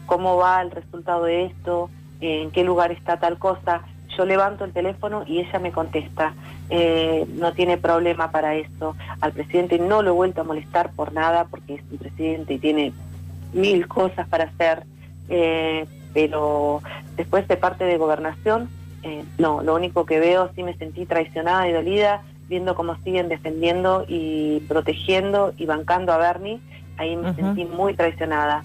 cómo 0.05 0.37
va 0.37 0.61
el 0.61 0.69
resultado 0.69 1.23
de 1.23 1.45
esto, 1.45 1.89
en 2.21 2.51
qué 2.51 2.63
lugar 2.63 2.91
está 2.91 3.17
tal 3.17 3.39
cosa, 3.39 3.81
yo 4.15 4.25
levanto 4.25 4.65
el 4.65 4.71
teléfono 4.71 5.23
y 5.27 5.39
ella 5.39 5.59
me 5.59 5.71
contesta. 5.71 6.33
Eh, 6.69 7.25
no 7.35 7.53
tiene 7.53 7.77
problema 7.77 8.31
para 8.31 8.55
eso. 8.55 8.95
Al 9.21 9.31
presidente 9.33 9.77
no 9.77 10.01
lo 10.01 10.09
he 10.09 10.13
vuelto 10.13 10.41
a 10.41 10.43
molestar 10.43 10.91
por 10.93 11.13
nada 11.13 11.45
porque 11.45 11.75
es 11.75 11.81
un 11.91 11.97
presidente 11.97 12.55
y 12.55 12.59
tiene 12.59 12.93
mil 13.53 13.87
cosas 13.87 14.27
para 14.27 14.45
hacer, 14.45 14.83
eh, 15.29 15.85
pero 16.13 16.81
después 17.15 17.47
de 17.47 17.57
parte 17.57 17.85
de 17.85 17.97
gobernación, 17.97 18.69
eh, 19.03 19.23
no, 19.37 19.61
lo 19.61 19.75
único 19.75 20.05
que 20.05 20.19
veo, 20.19 20.49
sí 20.55 20.63
me 20.63 20.75
sentí 20.75 21.05
traicionada 21.05 21.69
y 21.69 21.73
dolida 21.73 22.23
viendo 22.47 22.75
cómo 22.75 22.95
siguen 23.03 23.29
defendiendo 23.29 24.05
y 24.07 24.59
protegiendo 24.67 25.53
y 25.57 25.65
bancando 25.65 26.13
a 26.13 26.17
Bernie, 26.17 26.59
ahí 26.97 27.15
me 27.15 27.33
sentí 27.33 27.65
muy 27.65 27.95
traicionada. 27.95 28.63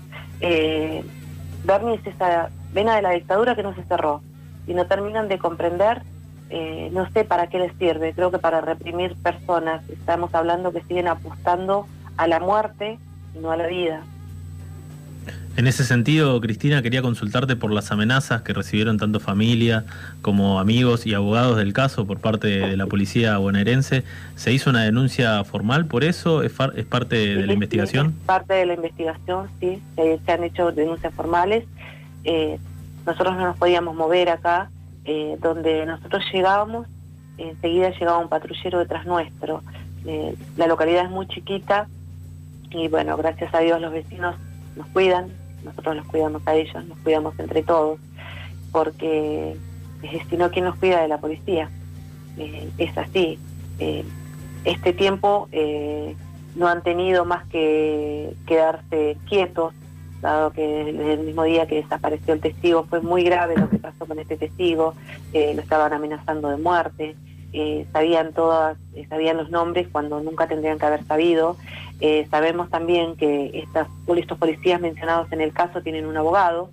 Bernie 1.64 1.95
es 1.95 2.07
esa 2.07 2.50
vena 2.73 2.97
de 2.97 3.02
la 3.02 3.11
dictadura 3.11 3.54
que 3.54 3.62
no 3.62 3.75
se 3.75 3.83
cerró 3.85 4.23
y 4.66 4.75
no 4.75 4.87
terminan 4.87 5.28
de 5.28 5.38
comprender, 5.38 6.02
eh, 6.50 6.90
no 6.92 7.11
sé 7.12 7.25
para 7.25 7.47
qué 7.49 7.59
les 7.59 7.73
sirve, 7.76 8.12
creo 8.12 8.30
que 8.30 8.38
para 8.38 8.61
reprimir 8.61 9.14
personas, 9.16 9.88
estamos 9.88 10.35
hablando 10.35 10.73
que 10.73 10.83
siguen 10.83 11.09
apostando 11.09 11.87
a 12.16 12.26
la 12.26 12.40
muerte 12.40 12.99
y 13.35 13.38
no 13.38 13.50
a 13.52 13.57
la 13.57 13.69
vida. 13.69 14.02
En 15.57 15.66
ese 15.66 15.85
sentido, 15.85 16.40
Cristina, 16.40 16.80
quería 16.80 17.02
consultarte 17.02 17.57
por 17.57 17.73
las 17.73 17.90
amenazas 17.90 18.42
que 18.42 18.52
recibieron 18.52 18.99
tanto 18.99 19.21
familia 19.21 19.85
como 20.23 20.61
amigos 20.61 21.07
y 21.07 21.14
abogados 21.14 21.57
del 21.57 21.73
caso 21.73 22.07
por 22.07 22.19
parte 22.21 22.47
de 22.47 22.76
la 22.76 22.87
policía 22.87 23.37
bonaerense. 23.37 24.04
¿Se 24.37 24.52
hizo 24.52 24.71
una 24.71 24.85
denuncia 24.85 25.42
formal 25.45 25.87
por 25.87 26.02
eso? 26.04 26.42
¿Es, 26.42 26.52
parte 26.52 27.16
de 27.16 27.47
la 27.47 27.52
investigación? 27.52 28.14
es 28.21 28.26
parte 28.26 28.54
de 28.54 28.66
la 28.66 28.75
investigación, 28.75 29.50
sí. 29.61 29.83
Se, 29.97 30.33
han 30.33 30.45
hecho 30.45 30.73
denuncias 30.73 31.12
formales. 31.14 31.64
Eh, 32.25 32.59
nosotros 33.04 33.37
no 33.37 33.42
nos 33.42 33.57
podíamos 33.57 33.95
mover 33.95 34.30
acá. 34.30 34.71
Eh, 35.12 35.37
donde 35.40 35.85
nosotros 35.87 36.23
llegábamos, 36.33 36.87
enseguida 37.37 37.90
llegaba 37.90 38.19
un 38.19 38.29
patrullero 38.29 38.79
detrás 38.79 39.07
nuestro. 39.07 39.61
Eh, 40.07 40.37
la 40.57 40.69
localidad 40.69 41.07
es 41.07 41.11
muy 41.11 41.26
chiquita 41.26 41.88
y 42.71 42.87
bueno, 42.87 43.17
gracias 43.17 43.52
a 43.52 43.59
Dios 43.59 43.81
los 43.81 43.93
vecinos 43.93 44.37
nos 44.76 44.87
cuidan, 44.90 45.33
nosotros 45.64 45.97
los 45.97 46.07
cuidamos 46.07 46.43
a 46.47 46.55
ellos, 46.55 46.85
nos 46.85 46.97
cuidamos 46.99 47.37
entre 47.40 47.64
todos, 47.64 47.99
porque 48.71 49.57
si 50.31 50.37
no, 50.37 50.49
¿quién 50.52 50.67
nos 50.67 50.76
cuida 50.76 51.02
de 51.02 51.09
la 51.09 51.19
policía? 51.19 51.69
Eh, 52.38 52.71
es 52.79 52.97
así. 52.97 53.37
Este 54.64 54.93
tiempo 54.93 55.49
no 56.55 56.69
han 56.69 56.85
tenido 56.85 57.25
más 57.25 57.49
que 57.49 58.37
quedarse 58.47 59.17
quietos, 59.29 59.75
dado 60.21 60.53
que 60.53 60.91
el 60.91 61.21
mismo 61.21 61.45
día 61.45 61.67
que 61.67 61.77
desapareció 61.77 62.35
el 62.35 62.41
testigo 62.41 62.85
fue 62.85 63.00
muy 63.00 63.25
grave 63.25 63.57
lo 63.57 63.69
que 63.71 63.79
pasó 63.79 64.07
con 64.07 64.19
este 64.19 64.37
testigo, 64.37 64.95
lo 65.33 65.62
estaban 65.62 65.93
amenazando 65.93 66.49
de 66.49 66.57
muerte. 66.57 67.17
sabían 67.93 68.33
todas, 68.33 68.77
sabían 69.09 69.37
los 69.37 69.50
nombres 69.50 69.89
cuando 69.91 70.21
nunca 70.21 70.47
tendrían 70.47 70.79
que 70.79 70.87
haber 70.87 71.05
sabido, 71.05 71.57
eh, 72.00 72.27
sabemos 72.31 72.71
también 72.71 73.15
que 73.17 73.67
estos 74.07 74.39
policías 74.39 74.81
mencionados 74.81 75.31
en 75.33 75.43
el 75.43 75.53
caso 75.53 75.83
tienen 75.83 76.07
un 76.07 76.17
abogado 76.17 76.71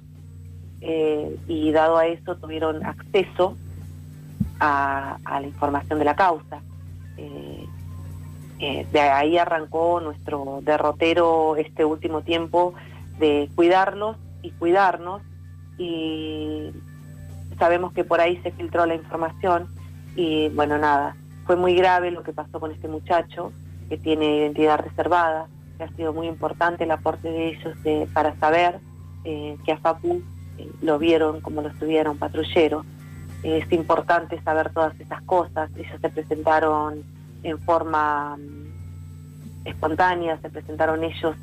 eh, 0.80 1.38
y 1.48 1.72
dado 1.74 1.98
a 1.98 2.08
eso 2.08 2.38
tuvieron 2.38 2.86
acceso 2.86 3.58
a, 4.60 5.18
la 5.26 5.42
información 5.42 6.00
de 6.00 6.06
la 6.06 6.16
causa. 6.16 6.62
Eh, 7.18 8.88
de 8.92 9.00
ahí 9.00 9.38
arrancó 9.38 10.00
nuestro 10.00 10.62
derrotero 10.64 11.58
este 11.58 11.84
último 11.84 12.22
tiempo 12.22 12.74
de 13.20 13.50
cuidarlos 13.56 14.18
y 14.42 14.52
cuidarnos 14.52 15.22
y 15.78 16.72
sabemos 17.58 17.94
que 17.94 18.04
por 18.04 18.22
ahí 18.22 18.40
se 18.44 18.52
filtró 18.52 18.86
la 18.86 18.96
información 18.96 19.68
y 20.16 20.50
bueno, 20.50 20.78
nada, 20.78 21.16
fue 21.46 21.56
muy 21.56 21.76
grave 21.76 22.12
lo 22.12 22.24
que 22.24 22.34
pasó 22.34 22.60
con 22.60 22.72
este 22.72 22.88
muchacho 22.88 23.52
que 23.90 23.98
tiene 23.98 24.38
identidad 24.38 24.80
reservada, 24.80 25.48
que 25.78 25.84
ha 25.84 25.90
sido 25.90 26.12
muy 26.14 26.28
importante 26.28 26.84
el 26.84 26.92
aporte 26.92 27.30
de 27.30 27.50
ellos 27.50 27.78
para 28.14 28.36
saber 28.38 28.80
eh, 29.24 29.58
que 29.66 29.72
a 29.72 29.78
Facu 29.78 30.22
eh, 30.58 30.70
lo 30.82 30.98
vieron 31.00 31.42
como 31.42 31.62
lo 31.62 31.70
estuviera 31.70 32.10
un 32.10 32.18
patrullero. 32.18 32.84
es 33.44 33.72
importante 33.72 34.42
saber 34.42 34.72
todas 34.72 35.00
esas 35.00 35.22
cosas. 35.24 35.70
Ellos 35.76 36.02
se 36.02 36.10
presentaron 36.10 37.04
en 37.44 37.60
forma 37.60 38.38
mm, 38.38 39.68
espontánea, 39.68 40.40
se 40.42 40.50
presentaron 40.50 41.04
ellos 41.04 41.36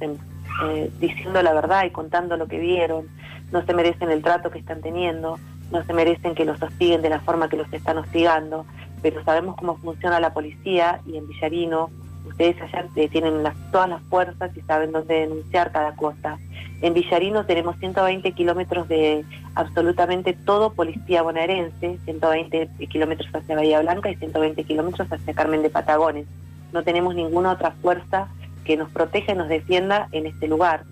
eh, 0.62 0.90
diciendo 1.00 1.42
la 1.42 1.52
verdad 1.52 1.84
y 1.84 1.90
contando 1.90 2.37
lo 2.37 2.46
que 2.46 2.58
vieron. 2.58 3.08
No 3.52 3.64
se 3.64 3.75
merecen 3.75 4.11
el 4.11 4.23
trato 4.23 4.50
que 4.50 4.58
están 4.58 4.80
teniendo, 4.80 5.38
no 5.70 5.84
se 5.84 5.92
merecen 5.92 6.34
que 6.34 6.44
los 6.44 6.61
hostiguen 6.62 7.02
de 7.02 7.11
la 7.11 7.20
forma 7.20 7.49
que 7.49 7.56
los 7.56 7.73
están 7.73 7.99
hostigando, 7.99 8.66
pero 9.02 9.23
sabemos 9.25 9.56
cómo 9.56 9.76
funciona 9.76 10.20
la 10.20 10.32
policía 10.32 11.00
y 11.06 11.16
en 11.16 11.28
Villarino 11.28 11.90
ustedes 12.26 12.61
allá 12.62 12.87
eh, 12.96 13.08
tienen 13.08 13.42
todas 13.70 13.88
las 13.88 14.02
fuerzas 14.04 14.56
y 14.56 14.61
saben 14.62 14.92
dónde 14.92 15.14
denunciar 15.20 15.73
cada 15.73 15.94
cosa. 15.94 16.38
En 16.80 16.94
Villarino 16.94 17.46
tenemos 17.46 17.76
120 17.78 18.32
kilómetros 18.32 18.88
de 18.88 19.25
absolutamente 19.54 20.32
todo 20.32 20.73
policía 20.73 21.23
bonaerense, 21.23 21.99
120 22.04 22.68
kilómetros 22.88 23.34
hacia 23.34 23.56
Bahía 23.56 23.80
Blanca 23.80 24.11
y 24.11 24.16
120 24.16 24.64
kilómetros 24.64 25.11
hacia 25.11 25.34
Carmen 25.34 25.62
de 25.62 25.70
Patagones. 25.70 26.26
No 26.73 26.82
tenemos 26.82 27.14
ninguna 27.14 27.52
otra 27.52 27.70
fuerza 27.82 28.28
que 28.64 28.76
nos 28.76 28.90
proteja 28.90 29.33
y 29.33 29.37
nos 29.37 29.49
defienda 29.49 30.09
en 30.12 30.26
este 30.26 30.49
lugar. 30.49 30.85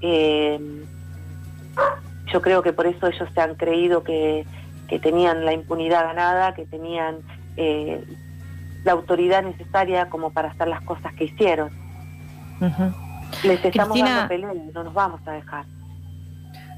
Eh, 0.00 0.58
yo 2.32 2.42
creo 2.42 2.62
que 2.62 2.72
por 2.72 2.86
eso 2.86 3.06
ellos 3.06 3.28
se 3.34 3.40
han 3.40 3.54
creído 3.54 4.02
que, 4.02 4.46
tenían 5.02 5.44
la 5.44 5.52
impunidad 5.52 6.04
ganada, 6.04 6.54
que 6.54 6.66
tenían 6.66 7.16
eh, 7.56 8.00
la 8.84 8.92
autoridad 8.92 9.42
necesaria 9.42 10.08
como 10.08 10.30
para 10.30 10.50
hacer 10.50 10.68
las 10.68 10.82
cosas 10.82 11.12
que 11.14 11.24
hicieron. 11.24 11.70
Les 13.42 13.64
estamos 13.64 13.98
dando 13.98 14.28
pelea, 14.28 14.52
no 14.72 14.84
nos 14.84 14.94
vamos 14.94 15.20
a 15.26 15.32
dejar. 15.32 15.64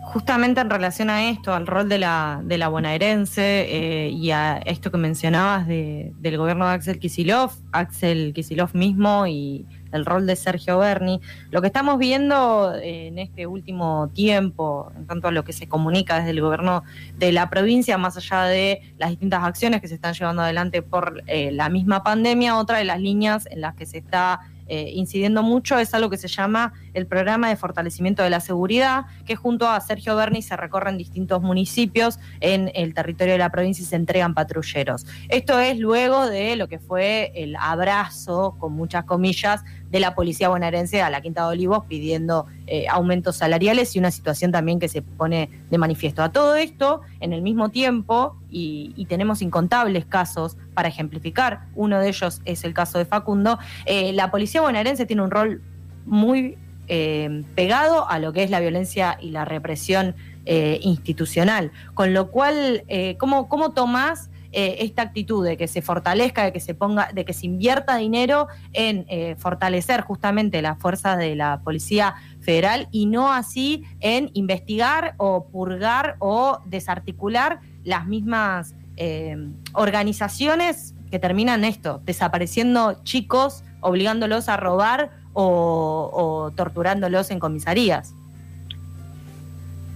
Justamente 0.07 0.61
en 0.61 0.71
relación 0.71 1.11
a 1.11 1.29
esto, 1.29 1.53
al 1.53 1.67
rol 1.67 1.91
de 1.91 1.99
la, 1.99 2.41
de 2.43 2.57
la 2.57 2.69
bonaerense 2.69 3.67
eh, 3.69 4.09
y 4.09 4.31
a 4.31 4.59
esto 4.59 4.91
que 4.91 4.99
mencionabas 4.99 5.67
de, 5.67 6.13
del 6.19 6.39
gobierno 6.39 6.67
de 6.67 6.75
Axel 6.75 6.99
Kisilov, 6.99 7.51
Axel 7.73 8.33
Kisilov 8.33 8.71
mismo 8.75 9.27
y 9.27 9.67
el 9.93 10.05
rol 10.05 10.27
de 10.27 10.37
Sergio 10.37 10.79
Berni. 10.79 11.21
Lo 11.51 11.61
que 11.61 11.69
estamos 11.69 11.99
viendo 11.99 12.75
eh, 12.75 13.09
en 13.09 13.19
este 13.19 13.47
último 13.47 14.11
tiempo, 14.15 14.93
en 14.97 15.07
tanto 15.07 15.29
a 15.29 15.31
lo 15.31 15.45
que 15.45 15.53
se 15.53 15.69
comunica 15.69 16.19
desde 16.19 16.31
el 16.31 16.41
gobierno 16.41 16.85
de 17.17 17.33
la 17.33 17.51
provincia, 17.51 17.99
más 17.99 18.17
allá 18.17 18.45
de 18.45 18.83
las 18.99 19.11
distintas 19.11 19.45
acciones 19.45 19.81
que 19.81 19.89
se 19.89 19.95
están 19.95 20.15
llevando 20.15 20.43
adelante 20.43 20.83
por 20.83 21.23
eh, 21.27 21.51
la 21.53 21.69
misma 21.69 22.03
pandemia, 22.03 22.57
otra 22.57 22.79
de 22.79 22.85
las 22.85 23.01
líneas 23.01 23.47
en 23.51 23.61
las 23.61 23.75
que 23.75 23.87
se 23.87 23.99
está 23.99 24.41
eh, 24.67 24.91
incidiendo 24.95 25.43
mucho 25.43 25.79
es 25.79 25.95
algo 25.95 26.11
que 26.11 26.17
se 26.17 26.29
llama 26.29 26.73
el 26.95 27.07
programa 27.07 27.49
de 27.49 27.57
fortalecimiento 27.57 28.23
de 28.23 28.31
la 28.31 28.41
seguridad, 28.41 29.07
que 29.25 29.37
junto 29.37 29.69
a 29.69 29.81
Sergio 29.81 30.17
Berni 30.17 30.43
se 30.43 30.57
recorren 30.57 30.99
distintos 30.99 31.43
municipios 31.43 32.19
en 32.41 32.71
el 32.75 32.95
territorio 32.95 33.35
de 33.35 33.39
la 33.39 33.51
provincia 33.51 33.83
y 33.83 33.87
se 33.87 33.97
entregan 33.97 34.35
patrulleros. 34.35 35.07
Esto 35.29 35.59
es 35.59 35.79
luego 35.79 36.27
de 36.27 36.57
lo 36.57 36.69
que 36.69 36.79
fue 36.79 37.33
el 37.35 37.57
abrazo, 37.57 38.57
con 38.59 38.73
muchas 38.73 39.05
comillas, 39.05 39.65
de 39.91 40.01
la 40.01 40.15
policía 40.15 40.49
bonaerense 40.49 41.03
a 41.03 41.11
la 41.11 41.21
Quinta 41.21 41.43
de 41.43 41.49
Olivos 41.49 41.85
pidiendo 41.89 42.47
eh, 42.67 42.87
aumentos 42.89 43.37
salariales 43.37 43.95
y 43.95 43.99
una 43.99 44.11
situación 44.11 44.53
también 44.53 44.79
que 44.79 44.89
se 44.89 45.03
pone 45.03 45.51
de 45.71 45.79
manifiesto. 45.79 46.23
A 46.23 46.33
todo 46.33 46.57
esto, 46.57 47.03
en 47.21 47.33
el 47.33 47.43
mismo 47.43 47.71
tiempo, 47.71 48.37
y, 48.51 49.07
tenemos 49.09 49.41
incontables 49.41 50.05
casos 50.05 50.57
para 50.75 50.89
ejemplificar, 50.89 51.67
uno 51.77 52.01
de 52.01 52.09
ellos 52.09 52.43
es 52.45 52.65
el 52.65 52.75
caso 52.75 52.99
de 52.99 53.05
Facundo, 53.05 53.59
eh, 53.85 54.13
la 54.13 54.33
policía 54.33 54.61
bonaerense 54.61 55.07
tiene 55.07 55.23
un 55.23 55.31
rol 55.31 55.63
muy 56.07 56.59
eh, 56.89 57.45
pegado 57.55 58.09
a 58.09 58.19
lo 58.19 58.33
que 58.33 58.43
es 58.43 58.51
la 58.51 58.59
violencia 58.59 59.17
y 59.21 59.31
la 59.31 59.45
represión 59.45 60.15
institucional, 60.49 61.73
con 61.95 62.15
lo 62.15 62.31
cual, 62.31 62.85
¿cómo, 63.19 63.49
¿cómo 63.49 63.73
tomás 63.73 64.31
eh, 64.59 64.87
esta 64.87 65.03
actitud 65.03 65.45
de 65.45 65.59
que 65.59 65.69
se 65.69 65.83
fortalezca, 65.83 66.45
de 66.45 66.51
que 66.51 66.61
se 66.61 66.75
ponga, 66.75 67.11
de 67.13 67.27
que 67.27 67.35
se 67.35 67.45
invierta 67.45 67.99
dinero 67.99 68.49
en 68.73 69.05
eh, 69.11 69.37
fortalecer 69.39 70.01
justamente 70.01 70.63
las 70.63 70.79
fuerzas 70.79 71.19
de 71.19 71.37
la 71.37 71.61
Policía 71.63 72.15
Federal 72.41 72.89
y 72.91 73.05
no 73.05 73.31
así 73.31 73.85
en 74.01 74.31
investigar 74.33 75.15
o 75.19 75.49
purgar 75.49 76.17
o 76.21 76.61
desarticular 76.65 77.61
las 77.85 78.07
mismas 78.07 78.75
eh, 78.97 79.37
organizaciones 79.75 80.95
que 81.11 81.19
terminan 81.19 81.63
esto, 81.63 82.01
desapareciendo 82.07 83.05
chicos, 83.05 83.63
obligándolos 83.83 84.49
a 84.49 84.57
robar 84.57 85.11
o, 85.35 86.51
torturándolos 86.57 87.31
en 87.31 87.41
comisarías. 87.41 88.15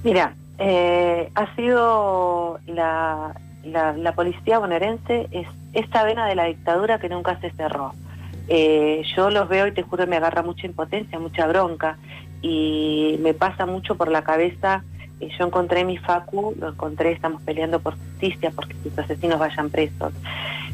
Mira, 0.04 0.36
ha 1.34 1.56
sido 1.56 2.60
la, 2.66 3.34
la, 3.64 4.12
policía 4.14 4.58
bonaerense 4.58 5.28
es 5.30 5.46
esta 5.72 6.04
vena 6.04 6.26
de 6.26 6.34
la 6.34 6.44
dictadura 6.44 6.98
que 6.98 7.08
nunca 7.08 7.38
se 7.40 7.50
cerró. 7.50 7.92
Eh, 8.48 9.02
yo 9.16 9.30
los 9.30 9.48
veo 9.48 9.66
y 9.66 9.72
te 9.72 9.82
juro 9.82 10.06
me 10.06 10.16
agarra 10.16 10.42
mucha 10.42 10.66
impotencia, 10.66 11.18
mucha 11.18 11.46
bronca 11.46 11.98
y 12.42 13.16
me 13.20 13.34
pasa 13.34 13.66
mucho 13.66 13.96
por 13.96 14.10
la 14.10 14.22
cabeza. 14.22 14.82
Eh, 15.20 15.28
yo 15.38 15.46
encontré 15.46 15.84
mi 15.84 15.98
Facu, 15.98 16.54
lo 16.58 16.70
encontré, 16.70 17.12
estamos 17.12 17.42
peleando 17.42 17.80
por 17.80 17.96
justicia 17.96 18.50
porque 18.54 18.74
sus 18.82 18.98
asesinos 18.98 19.38
vayan 19.38 19.70
presos. 19.70 20.12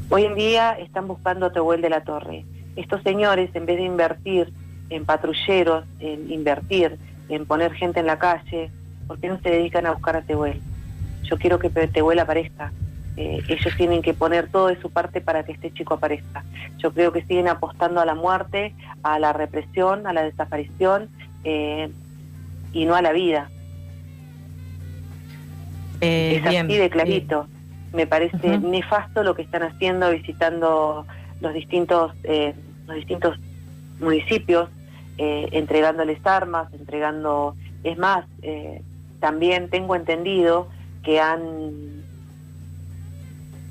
Hoy 0.09 0.25
en 0.25 0.37
día 0.37 0.73
están 0.79 1.09
buscando 1.09 1.47
a 1.47 1.53
Tehuel 1.53 1.83
de 1.83 1.91
la 1.91 2.03
Torre. 2.03 2.45
Estos 2.77 3.03
señores, 3.03 3.51
en 3.55 3.67
vez 3.67 3.77
de 3.77 3.85
invertir 3.85 4.53
en 4.89 5.05
patrulleros, 5.05 5.85
en 5.99 6.31
invertir, 6.31 6.97
en 7.29 7.45
poner 7.45 7.73
gente 7.73 8.01
en 8.01 8.07
la 8.07 8.19
calle, 8.19 8.71
¿por 9.09 9.19
qué 9.19 9.29
no 9.29 9.39
se 9.41 9.51
dedican 9.51 9.87
a 9.87 9.93
buscar 9.93 10.17
a 10.17 10.23
Tehuel? 10.23 10.61
Yo 11.29 11.39
quiero 11.39 11.59
que 11.59 11.71
Tehuel 11.71 12.19
aparezca. 12.19 12.73
Eh, 13.17 13.43
ellos 13.49 13.75
tienen 13.77 14.03
que 14.03 14.13
poner 14.13 14.49
todo 14.49 14.67
de 14.67 14.79
su 14.81 14.91
parte 14.91 15.21
para 15.21 15.43
que 15.43 15.53
este 15.53 15.73
chico 15.73 15.95
aparezca. 15.95 16.45
Yo 16.79 16.93
creo 16.93 17.13
que 17.13 17.23
siguen 17.23 17.49
apostando 17.49 18.01
a 18.01 18.05
la 18.05 18.15
muerte, 18.15 18.75
a 19.03 19.19
la 19.19 19.33
represión, 19.33 20.07
a 20.07 20.13
la 20.13 20.23
desaparición 20.23 21.09
eh, 21.45 21.91
y 22.73 22.85
no 22.85 22.95
a 22.95 23.01
la 23.01 23.13
vida. 23.13 23.51
es 26.01 26.45
así 26.45 26.77
de 26.77 26.91
clarito. 26.91 27.47
Me 27.95 28.07
parece 28.07 28.59
nefasto 28.59 29.23
lo 29.23 29.35
que 29.35 29.43
están 29.43 29.63
haciendo, 29.63 30.11
visitando 30.11 31.07
los 31.41 31.55
distintos, 31.55 32.13
los 32.87 32.97
distintos 32.97 33.39
municipios, 34.01 34.69
entregándoles 35.17 36.25
armas, 36.27 36.73
entregando... 36.75 37.57
Es 37.85 37.97
más, 37.97 38.27
también 39.21 39.71
tengo 39.71 39.95
entendido 39.95 40.69
que 41.07 41.21
han 41.21 42.03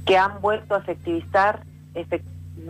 que 0.06 0.18
han 0.18 0.40
vuelto 0.40 0.76
a 0.76 0.78
efectivizar, 0.78 1.64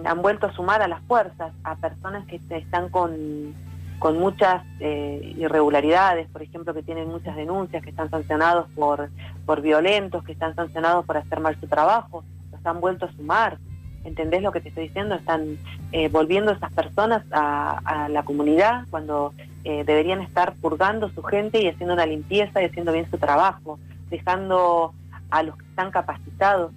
han 0.05 0.21
vuelto 0.23 0.47
a 0.47 0.53
sumar 0.53 0.81
a 0.81 0.87
las 0.87 1.01
fuerzas 1.03 1.53
a 1.63 1.75
personas 1.75 2.25
que 2.25 2.39
están 2.49 2.89
con, 2.89 3.53
con 3.99 4.17
muchas 4.17 4.63
eh, 4.79 5.35
irregularidades, 5.37 6.27
por 6.29 6.41
ejemplo, 6.41 6.73
que 6.73 6.81
tienen 6.81 7.09
muchas 7.09 7.35
denuncias, 7.35 7.83
que 7.83 7.91
están 7.91 8.09
sancionados 8.09 8.67
por, 8.73 9.09
por 9.45 9.61
violentos, 9.61 10.23
que 10.23 10.31
están 10.31 10.55
sancionados 10.55 11.05
por 11.05 11.17
hacer 11.17 11.41
mal 11.41 11.55
su 11.59 11.67
trabajo, 11.67 12.23
los 12.51 12.65
han 12.65 12.81
vuelto 12.81 13.05
a 13.05 13.11
sumar. 13.11 13.59
¿Entendés 14.03 14.41
lo 14.41 14.51
que 14.51 14.61
te 14.61 14.69
estoy 14.69 14.87
diciendo? 14.87 15.13
Están 15.13 15.57
eh, 15.91 16.09
volviendo 16.09 16.53
esas 16.53 16.71
personas 16.73 17.23
a, 17.31 18.07
la 18.09 18.23
comunidad 18.23 18.85
cuando 18.89 19.33
eh, 19.63 19.83
deberían 19.83 20.21
estar 20.21 20.53
purgando 20.55 21.09
su 21.09 21.21
gente 21.21 21.61
y 21.61 21.67
haciendo 21.67 21.93
una 21.93 22.05
limpieza 22.05 22.61
y 22.61 22.65
haciendo 22.65 22.93
bien 22.93 23.09
su 23.11 23.17
trabajo, 23.17 23.77
dejando 24.09 24.93
a 25.29 25.43
los 25.43 25.57
que 25.57 25.65
están 25.65 25.91
capacitados 25.91 26.71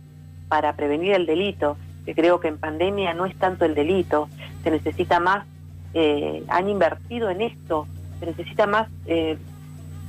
para 0.48 0.74
prevenir 0.74 1.12
el 1.12 1.26
delito, 1.26 1.76
que 2.04 2.14
creo 2.14 2.40
que 2.40 2.48
en 2.48 2.58
pandemia 2.58 3.14
no 3.14 3.26
es 3.26 3.36
tanto 3.36 3.64
el 3.64 3.74
delito, 3.74 4.28
se 4.62 4.70
necesita 4.70 5.20
más, 5.20 5.46
eh, 5.94 6.42
han 6.48 6.68
invertido 6.68 7.30
en 7.30 7.42
esto, 7.42 7.86
se 8.18 8.26
necesita 8.26 8.66
más, 8.66 8.88
eh, 9.06 9.36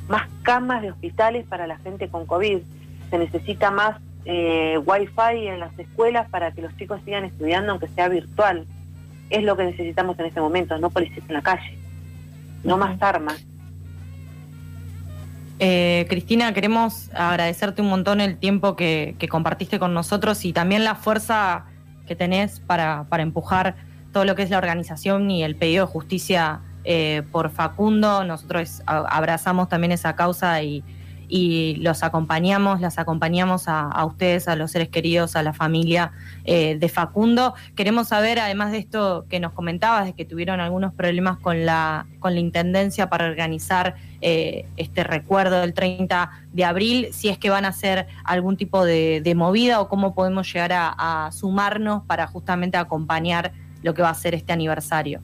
más 0.08 0.28
camas 0.44 0.82
de 0.82 0.92
hospitales 0.92 1.46
para 1.46 1.68
la 1.68 1.78
gente 1.78 2.08
con 2.10 2.26
COVID, 2.26 2.60
se 3.10 3.18
necesita 3.18 3.72
más 3.72 3.98
eh, 4.26 4.78
wifi 4.78 5.48
en 5.48 5.60
las 5.60 5.78
escuelas 5.78 6.30
para 6.30 6.52
que 6.52 6.62
los 6.62 6.76
chicos 6.78 7.02
sigan 7.06 7.26
estudiando 7.26 7.72
aunque 7.72 7.88
sea 7.90 8.10
virtual. 8.10 8.66
Es 9.30 9.44
lo 9.44 9.56
que 9.58 9.66
necesitamos 9.66 10.18
en 10.20 10.26
este 10.26 10.42
momento, 10.42 10.78
no 10.80 10.90
policías 10.90 11.28
en 11.28 11.34
la 11.34 11.42
calle, 11.42 11.78
no 12.64 12.78
más 12.78 13.02
armas. 13.02 13.46
Eh, 15.62 16.06
Cristina, 16.08 16.54
queremos 16.54 17.10
agradecerte 17.14 17.82
un 17.82 17.90
montón 17.90 18.22
el 18.22 18.38
tiempo 18.38 18.78
que, 18.78 19.16
compartiste 19.30 19.78
con 19.78 19.94
nosotros 19.94 20.46
y 20.46 20.54
también 20.54 20.86
la 20.86 20.96
fuerza 20.96 21.66
que 22.08 22.16
tenés 22.16 22.62
para, 22.62 23.06
empujar 23.18 23.76
todo 24.14 24.24
lo 24.24 24.36
que 24.36 24.44
es 24.44 24.50
la 24.50 24.58
organización 24.58 25.30
y 25.30 25.44
el 25.44 25.58
pedido 25.58 25.86
de 25.86 25.92
justicia 25.92 26.62
eh, 26.86 27.24
por 27.32 27.50
Facundo. 27.50 28.24
Nosotros 28.24 28.82
abrazamos 28.86 29.68
también 29.68 29.92
esa 29.92 30.16
causa 30.16 30.64
y, 30.64 30.82
y 31.30 31.76
los 31.76 32.04
acompañamos, 32.04 32.82
las 32.82 32.98
acompañamos 32.98 33.68
a, 33.68 34.04
ustedes, 34.04 34.48
a 34.48 34.56
los 34.56 34.72
seres 34.72 34.90
queridos, 34.90 35.36
a 35.36 35.44
la 35.44 35.54
familia 35.54 36.12
eh, 36.44 36.76
de 36.78 36.90
Facundo. 36.90 37.54
Queremos 37.76 38.08
saber, 38.08 38.40
además 38.40 38.72
de 38.72 38.80
esto 38.80 39.26
que 39.30 39.40
nos 39.40 39.54
comentabas, 39.54 40.06
de 40.06 40.14
que 40.14 40.26
tuvieron 40.26 40.60
algunos 40.60 40.94
problemas 40.94 41.38
con 41.38 41.66
la, 41.66 42.08
con 42.20 42.34
la 42.34 42.40
Intendencia 42.40 43.10
para 43.10 43.28
organizar 43.28 43.96
eh, 44.22 44.66
este 44.76 45.04
recuerdo 45.04 45.62
del 45.62 45.74
30 45.74 46.32
de 46.52 46.66
abril, 46.66 47.10
si 47.12 47.30
es 47.30 47.38
que 47.38 47.52
van 47.52 47.66
a 47.66 47.70
hacer 47.70 48.08
algún 48.24 48.58
tipo 48.58 48.84
de, 48.84 49.22
movida 49.36 49.80
o 49.80 49.88
cómo 49.88 50.16
podemos 50.16 50.52
llegar 50.52 50.72
a, 50.74 51.30
sumarnos 51.32 52.04
para 52.04 52.26
justamente 52.26 52.78
acompañar 52.78 53.52
lo 53.84 53.94
que 53.94 54.02
va 54.02 54.10
a 54.10 54.16
ser 54.16 54.34
este 54.34 54.52
aniversario. 54.52 55.22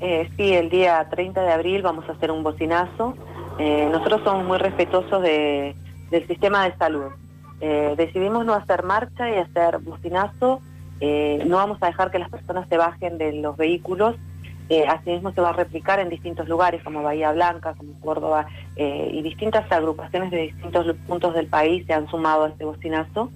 Eh, 0.00 0.28
sí, 0.36 0.52
el 0.52 0.68
día 0.68 1.06
30 1.08 1.40
de 1.40 1.52
abril 1.52 1.82
vamos 1.82 2.08
a 2.08 2.12
hacer 2.12 2.32
un 2.32 2.42
bocinazo 2.42 3.16
eh, 3.64 3.88
nosotros 3.92 4.22
somos 4.24 4.44
muy 4.44 4.58
respetuosos 4.58 5.22
de, 5.22 5.76
del 6.10 6.26
sistema 6.26 6.64
de 6.64 6.76
salud. 6.78 7.12
Eh, 7.60 7.94
decidimos 7.96 8.44
no 8.44 8.54
hacer 8.54 8.82
marcha 8.82 9.30
y 9.30 9.36
hacer 9.36 9.78
bocinazo. 9.78 10.60
Eh, 10.98 11.44
no 11.46 11.58
vamos 11.58 11.78
a 11.80 11.86
dejar 11.86 12.10
que 12.10 12.18
las 12.18 12.28
personas 12.28 12.68
se 12.68 12.76
bajen 12.76 13.18
de 13.18 13.34
los 13.34 13.56
vehículos. 13.56 14.16
asimismo 14.88 15.30
se 15.32 15.40
va 15.40 15.50
a 15.50 15.52
replicar 15.52 16.00
en 16.00 16.08
distintos 16.08 16.48
lugares 16.48 16.82
como 16.82 17.04
Bahía 17.04 17.30
Blanca, 17.30 17.74
como 17.74 17.92
Córdoba 18.00 18.46
y 18.76 19.20
distintas 19.22 19.70
agrupaciones 19.70 20.30
de 20.30 20.42
distintos 20.48 20.96
puntos 21.06 21.34
del 21.34 21.46
país 21.46 21.86
se 21.86 21.92
han 21.92 22.08
sumado 22.08 22.44
a 22.44 22.48
este 22.48 22.64
bocinazo. 22.64 23.30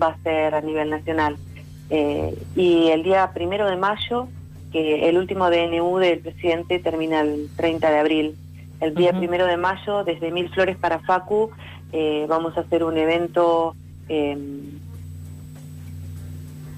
Va 0.00 0.08
a 0.08 0.18
ser 0.22 0.54
a 0.54 0.60
nivel 0.60 0.90
nacional. 0.90 1.36
y 1.90 2.88
el 2.88 3.02
día 3.02 3.32
primero 3.34 3.66
de 3.66 3.76
mayo, 3.76 4.28
que 4.70 5.08
el 5.08 5.18
último 5.18 5.50
DNU 5.50 5.98
del 5.98 6.20
presidente 6.20 6.78
termina 6.78 7.22
el 7.22 7.48
30 7.56 7.90
de 7.90 7.98
abril. 7.98 8.36
El 8.82 8.96
día 8.96 9.12
primero 9.12 9.46
de 9.46 9.56
mayo, 9.56 10.02
desde 10.02 10.32
Mil 10.32 10.48
Flores 10.48 10.76
para 10.76 10.98
Facu, 10.98 11.52
eh, 11.92 12.26
vamos 12.28 12.56
a 12.56 12.62
hacer 12.62 12.82
un 12.82 12.96
evento 12.96 13.76
em, 14.08 14.80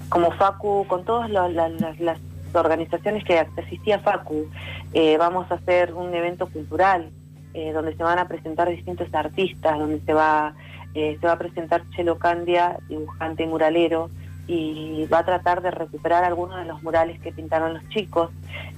como 0.07 0.29
Facu, 0.33 0.85
con 0.87 1.03
todas 1.03 1.31
las 1.31 2.19
organizaciones 2.53 3.23
que 3.23 3.39
asistía 3.39 3.97
Facu. 3.97 4.47
Eh, 4.93 5.17
vamos 5.17 5.51
a 5.51 5.55
hacer 5.55 5.95
un 5.95 6.13
evento 6.13 6.45
cultural 6.45 7.09
eh, 7.55 7.71
donde 7.73 7.95
se 7.95 8.03
van 8.03 8.19
a 8.19 8.27
presentar 8.27 8.69
distintos 8.69 9.11
artistas, 9.11 9.79
donde 9.79 9.99
se 10.01 10.13
va, 10.13 10.53
se 10.93 11.17
va 11.23 11.31
a 11.31 11.39
presentar 11.39 11.89
Chelo 11.95 12.19
Candia, 12.19 12.77
dibujante 12.87 13.47
muralero, 13.47 14.11
y 14.45 15.07
va 15.11 15.19
a 15.19 15.25
tratar 15.25 15.63
de 15.63 15.71
recuperar 15.71 16.23
algunos 16.23 16.57
de 16.57 16.65
los 16.65 16.83
murales 16.83 17.19
que 17.19 17.31
pintaron 17.31 17.73
los 17.73 17.89
chicos. 17.89 18.29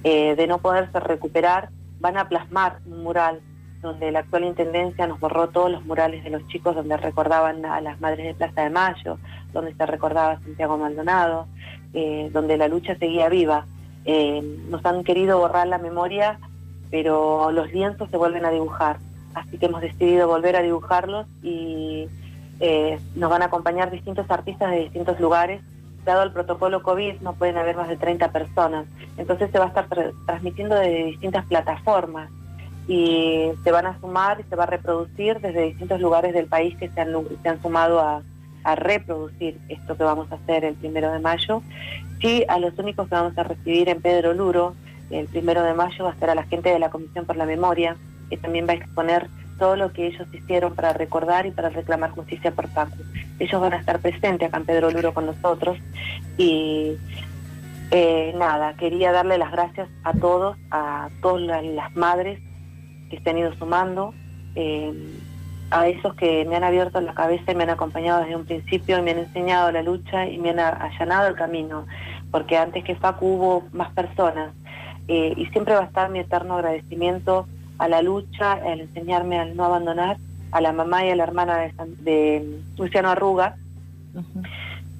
de 0.02 0.46
no 0.48 0.58
poderse 0.58 0.98
recuperar, 0.98 1.68
van 2.00 2.16
a 2.16 2.28
plasmar 2.28 2.78
un 2.86 3.02
mural 3.02 3.40
donde 3.80 4.10
la 4.10 4.20
actual 4.20 4.44
intendencia 4.44 5.06
nos 5.06 5.20
borró 5.20 5.48
todos 5.48 5.70
los 5.70 5.84
murales 5.84 6.24
de 6.24 6.30
los 6.30 6.46
chicos 6.48 6.74
donde 6.74 6.96
recordaban 6.96 7.64
a 7.64 7.80
las 7.80 8.00
madres 8.00 8.26
de 8.26 8.34
Plaza 8.34 8.62
de 8.62 8.70
Mayo, 8.70 9.18
donde 9.52 9.74
se 9.74 9.86
recordaba 9.86 10.32
a 10.32 10.40
Santiago 10.40 10.76
Maldonado, 10.76 11.46
eh, 11.94 12.28
donde 12.32 12.56
la 12.56 12.68
lucha 12.68 12.96
seguía 12.96 13.28
viva. 13.28 13.66
Eh, 14.04 14.42
nos 14.68 14.84
han 14.84 15.04
querido 15.04 15.38
borrar 15.38 15.68
la 15.68 15.78
memoria, 15.78 16.38
pero 16.90 17.52
los 17.52 17.72
lienzos 17.72 18.10
se 18.10 18.16
vuelven 18.16 18.44
a 18.44 18.50
dibujar. 18.50 18.98
Así 19.34 19.58
que 19.58 19.66
hemos 19.66 19.80
decidido 19.80 20.26
volver 20.26 20.56
a 20.56 20.62
dibujarlos 20.62 21.26
y 21.42 22.08
eh, 22.58 22.98
nos 23.14 23.30
van 23.30 23.42
a 23.42 23.46
acompañar 23.46 23.90
distintos 23.90 24.28
artistas 24.28 24.72
de 24.72 24.80
distintos 24.80 25.20
lugares 25.20 25.60
dado 26.04 26.22
el 26.22 26.32
protocolo 26.32 26.82
COVID, 26.82 27.20
no 27.20 27.34
pueden 27.34 27.56
haber 27.56 27.76
más 27.76 27.88
de 27.88 27.96
30 27.96 28.32
personas. 28.32 28.86
Entonces 29.16 29.50
se 29.50 29.58
va 29.58 29.66
a 29.66 29.68
estar 29.68 29.86
transmitiendo 30.26 30.74
de 30.74 31.04
distintas 31.04 31.44
plataformas 31.46 32.30
y 32.86 33.50
se 33.62 33.70
van 33.70 33.86
a 33.86 33.98
sumar 34.00 34.40
y 34.40 34.44
se 34.44 34.56
va 34.56 34.64
a 34.64 34.68
reproducir 34.68 35.40
desde 35.40 35.64
distintos 35.64 36.00
lugares 36.00 36.32
del 36.32 36.46
país 36.46 36.76
que 36.78 36.88
se 36.88 37.00
han, 37.00 37.12
se 37.42 37.48
han 37.48 37.60
sumado 37.60 38.00
a, 38.00 38.22
reproducir 38.74 39.58
esto 39.70 39.96
que 39.96 40.04
vamos 40.04 40.30
a 40.30 40.34
hacer 40.34 40.62
el 40.62 40.74
primero 40.74 41.10
de 41.10 41.20
mayo. 41.20 41.62
Sí, 42.20 42.44
a 42.48 42.58
los 42.58 42.78
únicos 42.78 43.08
que 43.08 43.14
vamos 43.14 43.38
a 43.38 43.42
recibir 43.42 43.88
en 43.88 44.02
Pedro 44.02 44.34
Luro 44.34 44.74
el 45.10 45.26
primero 45.26 45.62
de 45.62 45.74
mayo 45.74 46.04
va 46.04 46.10
a 46.10 46.16
ser 46.16 46.30
a 46.30 46.34
la 46.34 46.44
gente 46.44 46.68
de 46.68 46.78
la 46.78 46.90
Comisión 46.90 47.24
por 47.24 47.36
la 47.36 47.46
Memoria, 47.46 47.96
que 48.28 48.36
también 48.36 48.66
va 48.68 48.72
a 48.72 48.76
exponer 48.76 49.28
todo 49.58 49.76
lo 49.76 49.92
que 49.92 50.06
ellos 50.06 50.26
hicieron 50.32 50.74
para 50.74 50.92
recordar 50.92 51.46
y 51.46 51.50
para 51.50 51.68
reclamar 51.68 52.10
justicia 52.10 52.52
por 52.52 52.68
Paco. 52.68 52.96
Ellos 53.38 53.60
van 53.60 53.74
a 53.74 53.76
estar 53.76 54.00
presentes 54.00 54.48
acá 54.48 54.58
en 54.58 54.64
Pedro 54.64 54.90
Luro 54.90 55.12
con 55.12 55.26
nosotros 55.26 55.78
y 56.36 56.96
eh, 57.90 58.34
nada, 58.36 58.74
quería 58.74 59.12
darle 59.12 59.38
las 59.38 59.50
gracias 59.50 59.88
a 60.04 60.12
todos, 60.12 60.56
a 60.70 61.08
todas 61.22 61.64
las 61.64 61.94
madres 61.96 62.38
que 63.10 63.18
se 63.20 63.30
han 63.30 63.38
ido 63.38 63.54
sumando, 63.54 64.12
eh, 64.54 64.92
a 65.70 65.88
esos 65.88 66.14
que 66.14 66.44
me 66.44 66.56
han 66.56 66.64
abierto 66.64 67.00
la 67.00 67.14
cabeza 67.14 67.52
y 67.52 67.54
me 67.54 67.64
han 67.64 67.70
acompañado 67.70 68.20
desde 68.20 68.36
un 68.36 68.44
principio 68.44 68.98
y 68.98 69.02
me 69.02 69.12
han 69.12 69.18
enseñado 69.18 69.70
la 69.72 69.82
lucha 69.82 70.26
y 70.26 70.38
me 70.38 70.50
han 70.50 70.60
allanado 70.60 71.28
el 71.28 71.34
camino, 71.34 71.86
porque 72.30 72.56
antes 72.56 72.84
que 72.84 72.94
Facu 72.94 73.26
hubo 73.26 73.68
más 73.72 73.92
personas 73.92 74.52
eh, 75.08 75.32
y 75.36 75.46
siempre 75.46 75.74
va 75.74 75.80
a 75.80 75.84
estar 75.84 76.10
mi 76.10 76.18
eterno 76.18 76.56
agradecimiento 76.56 77.46
a 77.78 77.88
la 77.88 78.02
lucha, 78.02 78.52
al 78.52 78.80
enseñarme 78.80 79.38
al 79.38 79.56
no 79.56 79.64
abandonar, 79.64 80.16
a 80.50 80.60
la 80.60 80.72
mamá 80.72 81.04
y 81.04 81.10
a 81.10 81.16
la 81.16 81.24
hermana 81.24 81.70
de, 82.00 82.60
Luciano 82.76 83.10
Arruga, 83.10 83.56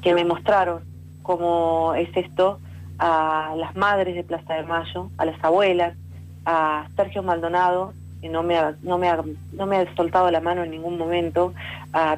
que 0.03 0.14
me 0.14 0.25
mostraron 0.25 0.83
cómo 1.23 1.95
es 1.95 2.09
esto, 2.17 2.61
a 2.99 3.55
las 3.57 3.77
madres 3.77 4.14
de 4.14 4.25
Plaza 4.25 4.55
de 4.55 4.64
Mayo, 4.64 5.11
a 5.19 5.25
las 5.25 5.43
abuelas, 5.43 5.97
a 6.45 6.87
Sergio 6.97 7.23
Maldonado, 7.23 7.93
que 8.21 8.29
no 8.29 8.43
me 8.43 8.57
ha, 8.57 8.75
no 8.83 8.99
me 8.99 9.09
ha, 9.09 9.23
no 9.53 9.67
me 9.67 9.77
ha 9.77 9.95
soltado 9.95 10.31
la 10.31 10.41
mano 10.41 10.64
en 10.64 10.71
ningún 10.71 10.99
momento, 10.99 11.55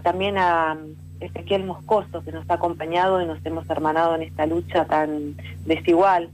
también 0.03 0.39
a 0.39 0.77
Ezequiel 1.21 1.65
Moscoso, 1.65 2.23
que 2.25 2.33
nos 2.33 2.49
ha 2.51 2.55
acompañado 2.55 3.21
y 3.21 3.27
nos 3.27 3.45
hemos 3.45 3.69
hermanado 3.69 4.15
en 4.15 4.23
esta 4.23 4.47
lucha 4.47 4.87
tan 4.87 5.35
desigual. 5.67 6.31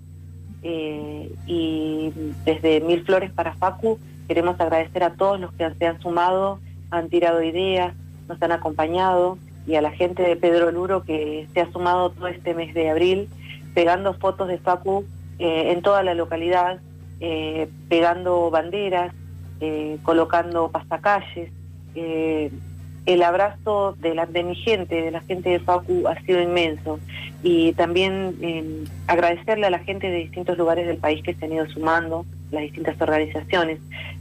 Eh, 0.63 1.33
y 1.47 2.13
desde 2.45 2.81
Mil 2.81 3.05
Flores 3.05 3.31
para 3.31 3.55
Facu, 3.55 3.99
Queremos 4.29 4.61
agradecer 4.61 5.03
a 5.05 5.15
todos 5.15 5.41
los 5.41 5.53
que 5.55 5.71
se 5.75 5.87
han 5.87 6.01
sumado, 6.01 6.61
han 6.91 7.09
tirado 7.09 7.43
ideas, 7.43 7.95
nos 8.29 8.41
han 8.43 8.53
acompañado 8.53 9.39
y 9.67 9.75
a 9.75 9.83
la 9.83 9.91
gente 9.91 10.23
de 10.23 10.37
Pedro 10.37 10.71
Luro 10.71 11.03
que 11.03 11.49
se 11.53 11.61
ha 11.61 11.71
sumado 11.73 12.11
todo 12.11 12.29
este 12.29 12.55
mes 12.55 12.73
de 12.75 12.91
abril, 12.91 13.29
pegando 13.75 14.15
fotos 14.15 14.49
de 14.49 14.59
Facu 14.59 15.05
eh, 15.39 15.73
en 15.73 15.83
toda 15.83 16.03
la 16.03 16.15
localidad, 16.15 16.79
eh, 17.21 17.69
pegando 17.89 18.51
banderas, 18.51 19.13
eh, 19.61 19.99
colocando 20.03 20.71
pasacalles, 20.71 21.51
el 21.95 23.23
abrazo 23.23 23.97
de, 24.01 24.15
la, 24.15 24.27
de 24.27 24.43
mi 24.43 24.55
gente, 24.55 25.01
de 25.01 25.11
la 25.11 25.21
gente 25.21 25.49
de 25.49 25.61
Facu, 25.61 26.07
ha 26.09 26.21
sido 26.23 26.43
inmenso. 26.43 26.99
Y 27.43 27.73
también 27.75 28.37
em, 28.43 28.85
agradecerle 29.07 29.67
a 29.67 29.71
la 29.71 29.79
gente 29.79 30.11
de 30.11 30.17
distintos 30.19 30.59
lugares 30.59 30.87
del 30.87 30.99
país 30.99 31.23
que 31.23 31.33
se 31.33 31.47
han 31.47 31.53
ido 31.53 31.67
sumando, 31.69 32.27
las 32.51 32.63
distintas 32.63 33.01
organizaciones 33.01 33.79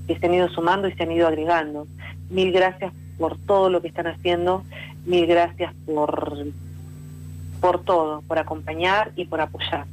que 0.08 0.18
se 0.18 0.26
han 0.26 0.34
ido 0.34 0.50
sumando 0.50 0.88
y 0.88 0.94
se 0.94 1.04
han 1.04 1.12
ido 1.12 1.28
agregando. 1.28 1.88
Mil 2.30 2.52
gracias 2.52 2.94
por 3.18 3.38
todo 3.38 3.70
lo 3.70 3.82
que 3.82 3.88
están 3.88 4.08
haciendo, 4.08 4.64
mil 5.06 5.26
gracias 5.26 5.74
por, 5.86 6.46
por 7.62 7.84
todo, 7.84 8.22
por 8.22 8.40
acompañar 8.40 9.12
y 9.16 9.26
por 9.26 9.42
apoyar. 9.42 9.86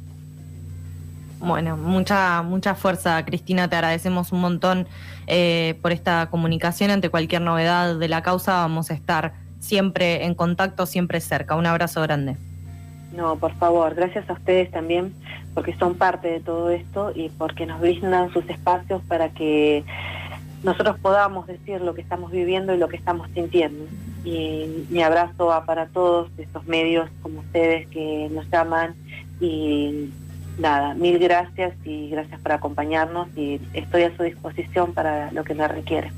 Bueno, 1.39 1.75
mucha, 1.75 2.41
mucha 2.41 2.73
fuerza, 2.73 3.23
Cristina. 3.25 3.67
Te 3.67 3.75
agradecemos 3.75 4.31
un 4.31 4.39
montón 4.39 4.87
eh, 5.27 5.77
por 5.81 5.91
esta 5.91 6.29
comunicación. 6.29 6.89
Ante 6.89 7.09
cualquier 7.09 7.41
novedad 7.41 7.97
de 7.97 8.07
la 8.07 8.23
causa, 8.23 8.53
vamos 8.53 8.91
a 8.91 8.93
estar 8.93 9.33
siempre 9.59 10.23
en 10.25 10.35
contacto, 10.35 10.85
siempre 10.85 11.19
cerca. 11.19 11.55
Un 11.55 11.65
abrazo 11.65 12.01
grande. 12.01 12.37
No, 13.15 13.35
por 13.35 13.53
favor, 13.53 13.93
gracias 13.93 14.27
a 14.29 14.33
ustedes 14.33 14.71
también, 14.71 15.13
porque 15.53 15.75
son 15.77 15.95
parte 15.95 16.27
de 16.29 16.39
todo 16.39 16.71
esto 16.71 17.11
y 17.13 17.29
porque 17.29 17.65
nos 17.65 17.79
brindan 17.79 18.33
sus 18.33 18.47
espacios 18.49 19.01
para 19.07 19.29
que 19.29 19.83
nosotros 20.63 20.97
podamos 20.99 21.45
decir 21.45 21.81
lo 21.81 21.93
que 21.93 22.01
estamos 22.01 22.31
viviendo 22.31 22.73
y 22.73 22.77
lo 22.77 22.87
que 22.87 22.95
estamos 22.95 23.29
sintiendo. 23.33 23.85
Y 24.25 24.85
mi 24.89 25.03
abrazo 25.03 25.47
va 25.47 25.65
para 25.65 25.87
todos 25.87 26.29
esos 26.37 26.65
medios 26.65 27.09
como 27.21 27.41
ustedes 27.41 27.87
que 27.89 28.29
nos 28.31 28.49
llaman 28.49 28.95
y 29.39 30.09
nada, 30.57 30.93
mil 30.95 31.19
gracias 31.19 31.73
y 31.83 32.09
gracias 32.09 32.39
por 32.39 32.53
acompañarnos 32.53 33.27
y 33.35 33.59
estoy 33.73 34.03
a 34.03 34.15
su 34.15 34.23
disposición 34.23 34.93
para 34.93 35.31
lo 35.31 35.43
que 35.43 35.53
me 35.53 35.67
requiere. 35.67 36.11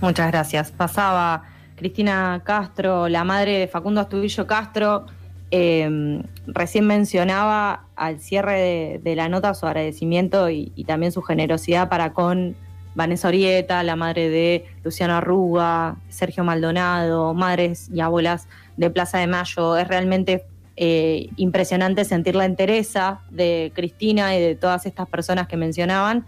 Muchas 0.00 0.30
gracias. 0.30 0.72
Pasaba 0.72 1.44
Cristina 1.76 2.42
Castro, 2.44 3.08
la 3.08 3.24
madre 3.24 3.58
de 3.58 3.68
Facundo 3.68 4.00
Astudillo 4.00 4.46
Castro, 4.46 5.06
em, 5.52 6.22
recién 6.46 6.86
mencionaba 6.86 7.84
al 7.94 8.20
cierre 8.20 9.00
de, 9.02 9.16
la 9.16 9.28
nota 9.28 9.54
su 9.54 9.66
agradecimiento 9.66 10.50
y, 10.50 10.70
también 10.86 11.12
su 11.12 11.22
generosidad 11.22 11.88
para 11.88 12.14
con 12.14 12.56
Vanessa 12.94 13.28
Orieta, 13.28 13.82
la 13.82 13.94
madre 13.94 14.30
de 14.30 14.64
Luciano 14.82 15.14
Arruga, 15.14 15.96
Sergio 16.08 16.42
Maldonado, 16.42 17.34
madres 17.34 17.90
y 17.92 18.00
abuelas 18.00 18.48
de 18.78 18.90
Plaza 18.90 19.18
de 19.18 19.26
Mayo. 19.26 19.76
Es 19.76 19.86
realmente 19.86 20.44
eh, 20.76 21.28
impresionante 21.36 22.06
sentir 22.06 22.34
la 22.34 22.46
entereza 22.46 23.20
de 23.30 23.72
Cristina 23.74 24.34
y 24.34 24.40
de 24.40 24.54
todas 24.54 24.86
estas 24.86 25.06
personas 25.06 25.48
que 25.48 25.58
mencionaban, 25.58 26.24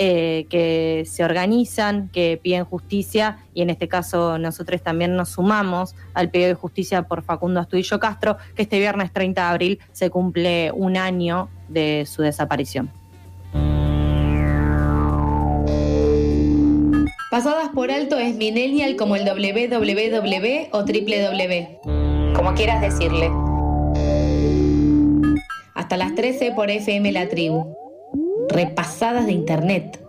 eh, 0.00 0.46
que 0.48 1.02
se 1.06 1.24
organizan, 1.24 2.08
que 2.10 2.38
piden 2.40 2.64
justicia 2.64 3.38
y 3.52 3.62
en 3.62 3.70
este 3.70 3.88
caso 3.88 4.38
nosotros 4.38 4.80
también 4.80 5.16
nos 5.16 5.30
sumamos 5.30 5.96
al 6.14 6.30
pedido 6.30 6.50
de 6.50 6.54
justicia 6.54 7.02
por 7.02 7.22
Facundo 7.22 7.58
Astudillo 7.58 7.98
Castro, 7.98 8.36
que 8.54 8.62
este 8.62 8.78
viernes 8.78 9.12
30 9.12 9.40
de 9.42 9.48
abril 9.48 9.78
se 9.90 10.08
cumple 10.08 10.70
un 10.70 10.96
año 10.96 11.48
de 11.66 12.06
su 12.06 12.22
desaparición. 12.22 12.92
Pasadas 17.32 17.70
por 17.74 17.90
alto 17.90 18.18
es 18.18 18.36
Millennial 18.36 18.94
como 18.94 19.16
el 19.16 19.24
www 19.24 20.68
o 20.70 20.78
www, 20.78 22.34
como 22.36 22.54
quieras 22.54 22.80
decirle. 22.80 23.32
Hasta 25.74 25.96
las 25.96 26.14
13 26.14 26.52
por 26.52 26.70
FM 26.70 27.10
La 27.10 27.28
Tribu. 27.28 27.87
Repasadas 28.48 29.26
de 29.26 29.32
Internet. 29.32 30.07